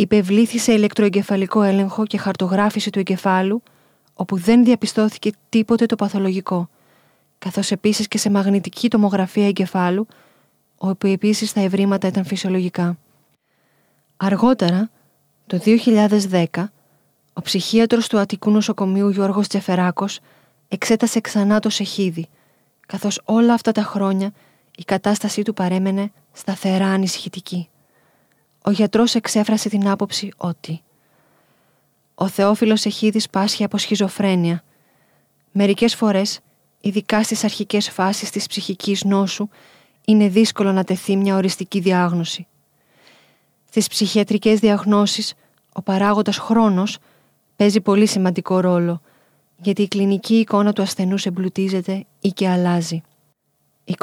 υπευλήθη 0.02 0.72
ηλεκτροεγκεφαλικό 0.72 1.62
έλεγχο 1.62 2.06
και 2.06 2.18
χαρτογράφηση 2.18 2.90
του 2.90 3.00
εγκεφάλου, 3.00 3.64
όπου 4.14 4.38
δεν 4.38 4.64
διαπιστώθηκε 4.64 5.32
τίποτε 5.50 5.86
το 5.86 5.96
παθολογικό, 5.96 6.70
καθώς 7.38 7.72
επίσης 7.72 8.08
και 8.08 8.18
σε 8.18 8.30
μαγνητική 8.30 8.90
τομογραφία 8.90 9.48
εγκεφάλου, 9.48 10.08
όπου 10.78 11.08
επίσης 11.08 11.54
τα 11.54 11.62
ευρήματα 11.62 12.08
ήταν 12.08 12.26
φυσιολογικά. 12.26 12.98
Αργότερα, 14.18 14.90
το 15.48 15.60
2010, 15.60 16.46
ο 17.40 17.42
ψυχίατρος 17.42 18.08
του 18.08 18.20
Αττικού 18.20 18.52
Νοσοκομείου 18.52 19.10
Γιώργος 19.10 19.48
Τσεφεράκος 19.48 20.20
εξέτασε 20.68 21.20
ξανά 21.20 21.60
το 21.60 21.70
σεχίδι, 21.70 22.28
καθώς 22.86 23.22
όλα 23.26 23.54
αυτά 23.54 23.72
τα 23.72 23.82
χρόνια 23.82 24.32
η 24.78 24.84
κατάστασή 24.84 25.42
του 25.42 25.54
παρέμενε 25.54 26.12
σταθερά 26.32 26.88
ανησυχητική 26.88 27.70
ο 28.62 28.72
γιατρός 28.72 29.16
εξέφρασε 29.16 29.70
την 29.70 29.88
άποψη 29.88 30.32
ότι 30.38 30.82
«Ο 32.16 32.28
Θεόφιλος 32.28 32.86
Εχίδης 32.86 33.30
πάσχει 33.30 33.64
από 33.64 33.78
σχιζοφρένεια. 33.78 34.64
Μερικές 35.52 35.96
φορές, 35.96 36.40
ειδικά 36.82 37.24
στις 37.24 37.44
αρχικές 37.44 37.90
φάσεις 37.90 38.30
της 38.30 38.48
ψυχικής 38.48 39.04
νόσου, 39.04 39.50
είναι 40.06 40.28
δύσκολο 40.28 40.72
να 40.72 40.84
τεθεί 40.84 41.16
μια 41.16 41.36
οριστική 41.36 41.80
διάγνωση. 41.80 42.48
Στις 43.70 43.88
ψυχιατρικές 43.88 44.60
διαγνώσεις, 44.60 45.34
ο 45.74 45.82
παράγοντας 45.82 46.38
χρόνος 46.38 46.98
παίζει 47.60 47.82
πολύ 47.82 48.06
σημαντικό 48.06 48.60
ρόλο, 48.60 49.02
γιατί 49.58 49.82
η 49.82 49.88
κλινική 49.88 50.36
εικόνα 50.36 50.74
του 50.74 50.82
ασθενούς 50.82 51.26
εμπλουτίζεται 51.26 52.06
ή 52.22 52.30
και 52.30 52.50
αλλάζει. 52.50 53.02
21 53.86 53.96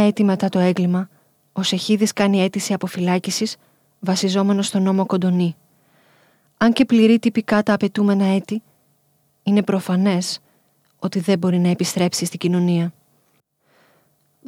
έτη 0.00 0.24
μετά 0.24 0.48
το 0.48 0.58
έγκλημα, 0.58 1.08
ο 1.52 1.62
Σεχίδης 1.62 2.12
κάνει 2.12 2.42
αίτηση 2.42 2.72
αποφυλάκησης 2.72 3.56
βασιζόμενος 4.00 4.66
στον 4.66 4.82
νόμο 4.82 5.06
Κοντονή. 5.06 5.56
Αν 6.56 6.72
και 6.72 6.84
πληρεί 6.84 7.18
τυπικά 7.18 7.62
τα 7.62 7.72
απαιτούμενα 7.72 8.24
έτη, 8.24 8.62
είναι 9.42 9.62
προφανές 9.62 10.40
ότι 10.98 11.20
δεν 11.20 11.38
μπορεί 11.38 11.58
να 11.58 11.68
επιστρέψει 11.68 12.24
στην 12.24 12.38
κοινωνία. 12.38 12.92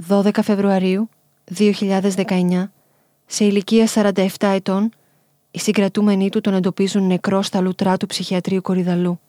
12 0.08 0.30
Φεβρουαρίου 0.42 1.08
2019, 1.58 2.70
σε 3.26 3.44
ηλικία 3.44 3.88
47 3.94 4.26
ετών, 4.40 4.90
οι 5.54 5.58
συγκρατούμενοι 5.58 6.28
του 6.28 6.40
τον 6.40 6.54
εντοπίζουν 6.54 7.06
νεκρό 7.06 7.42
στα 7.42 7.60
λουτρά 7.60 7.96
του 7.96 8.06
ψυχιατρίου 8.06 8.62
Κορυδαλού. 8.62 9.20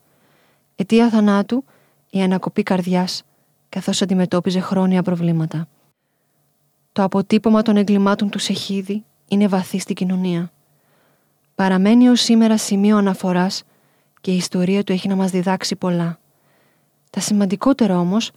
Αιτία 0.76 1.10
θανάτου, 1.10 1.64
η 2.10 2.22
ανακοπή 2.22 2.64
καρδιάς, 2.64 3.24
καθώς 3.70 4.02
αντιμετώπιζε 4.02 4.60
χρόνια 4.60 5.04
προβλήματα. 5.04 5.68
Το 6.92 7.04
αποτύπωμα 7.04 7.62
των 7.62 7.78
εγκλημάτων 7.78 8.30
του 8.30 8.40
Σεχίδη 8.40 9.04
είναι 9.28 9.48
βαθύ 9.48 9.80
στην 9.80 9.96
κοινωνία. 9.96 10.52
παραμένει 11.56 12.10
ως 12.10 12.22
σήμερα 12.22 12.58
σημείο 12.58 12.98
αναφοράς 12.98 13.64
και 14.22 14.32
η 14.32 14.36
ιστορία 14.36 14.84
του 14.84 14.92
έχει 14.92 15.08
να 15.08 15.16
μας 15.16 15.32
διδάξει 15.32 15.76
πολλά. 15.76 16.20
Τα 17.10 17.20
σημαντικότερα 17.20 18.00
όμως 18.00 18.32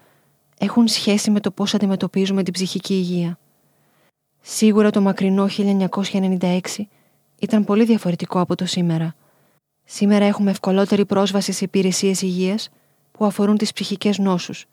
έχουν 0.59 0.88
σχέση 0.88 1.31
με 1.31 1.40
το 1.40 1.51
πώς 1.51 1.75
αντιμετωπίζουμε 1.75 2.42
την 2.42 2.53
ψυχική 2.53 2.94
υγεία. 2.94 3.38
Σίγουρα 4.40 4.90
το 4.90 5.01
μακρινό 5.01 5.46
1996 5.57 6.61
ήταν 7.38 7.64
πολύ 7.64 7.85
διαφορετικό 7.85 8.40
από 8.40 8.55
το 8.55 8.66
σήμερα. 8.66 9.14
Σήμερα 9.85 10.25
έχουμε 10.25 10.51
ευκολότερη 10.51 11.05
πρόσβαση 11.05 11.53
σε 11.53 11.64
υπηρεσίες 11.64 12.22
υγείας 12.22 12.68
που 13.12 13.25
αφορούν 13.25 13.57
τις 13.57 13.72
ψυχικές 13.72 14.18
νόσους. 14.18 14.66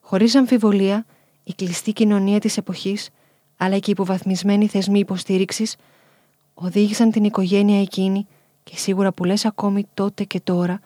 Χωρίς 0.00 0.34
αμφιβολία, 0.34 1.06
η 1.44 1.52
κλειστή 1.54 1.92
κοινωνία 1.92 2.38
της 2.38 2.56
εποχής 2.56 3.10
αλλά 3.56 3.78
και 3.78 3.90
οι 3.90 3.92
υποβαθμισμένοι 3.92 4.68
θεσμοί 4.68 4.98
υποστήριξης 4.98 5.76
οδήγησαν 6.54 7.10
την 7.10 7.24
οικογένεια 7.24 7.80
εκείνη 7.80 8.26
και 8.62 8.76
σίγουρα 8.76 9.12
που 9.12 9.24
λες 9.24 9.44
ακόμη 9.44 9.86
τότε 9.94 10.24
και 10.24 10.40
τώρα 10.40 10.80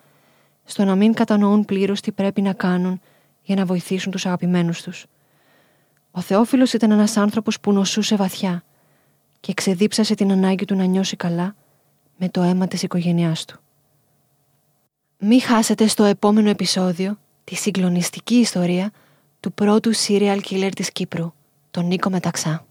στο 0.64 0.84
να 0.84 0.94
μην 0.94 1.12
κατανοούν 1.12 1.64
πλήρως 1.64 2.00
τι 2.00 2.12
πρέπει 2.12 2.42
να 2.42 2.52
κάνουν 2.52 3.00
για 3.42 3.54
να 3.54 3.64
βοηθήσουν 3.64 4.12
τους 4.12 4.26
αγαπημένους 4.26 4.82
τους. 4.82 5.06
Ο 6.10 6.20
Θεόφιλος 6.20 6.72
ήταν 6.72 6.90
ένας 6.90 7.16
άνθρωπος 7.16 7.60
που 7.60 7.72
νοσούσε 7.72 8.16
βαθιά 8.16 8.64
και 9.46 9.54
ξεδίψασε 9.54 10.14
την 10.14 10.30
ανάγκη 10.30 10.64
του 10.64 10.74
να 10.74 10.84
νιώσει 10.84 11.16
καλά 11.16 11.54
με 12.16 12.28
το 12.28 12.42
αίμα 12.42 12.68
της 12.68 12.82
οικογένειάς 12.82 13.44
του. 13.44 13.60
Μη 15.18 15.40
χάσετε 15.40 15.86
στο 15.86 16.04
επόμενο 16.04 16.48
επεισόδιο 16.48 17.18
τη 17.44 17.54
συγκλονιστική 17.54 18.34
ιστορία 18.34 18.92
του 19.40 19.52
πρώτου 19.52 19.94
serial 19.94 20.40
killer 20.48 20.70
της 20.74 20.92
Κύπρου, 20.92 21.32
τον 21.70 21.86
Νίκο 21.86 22.10
Μεταξά. 22.10 22.65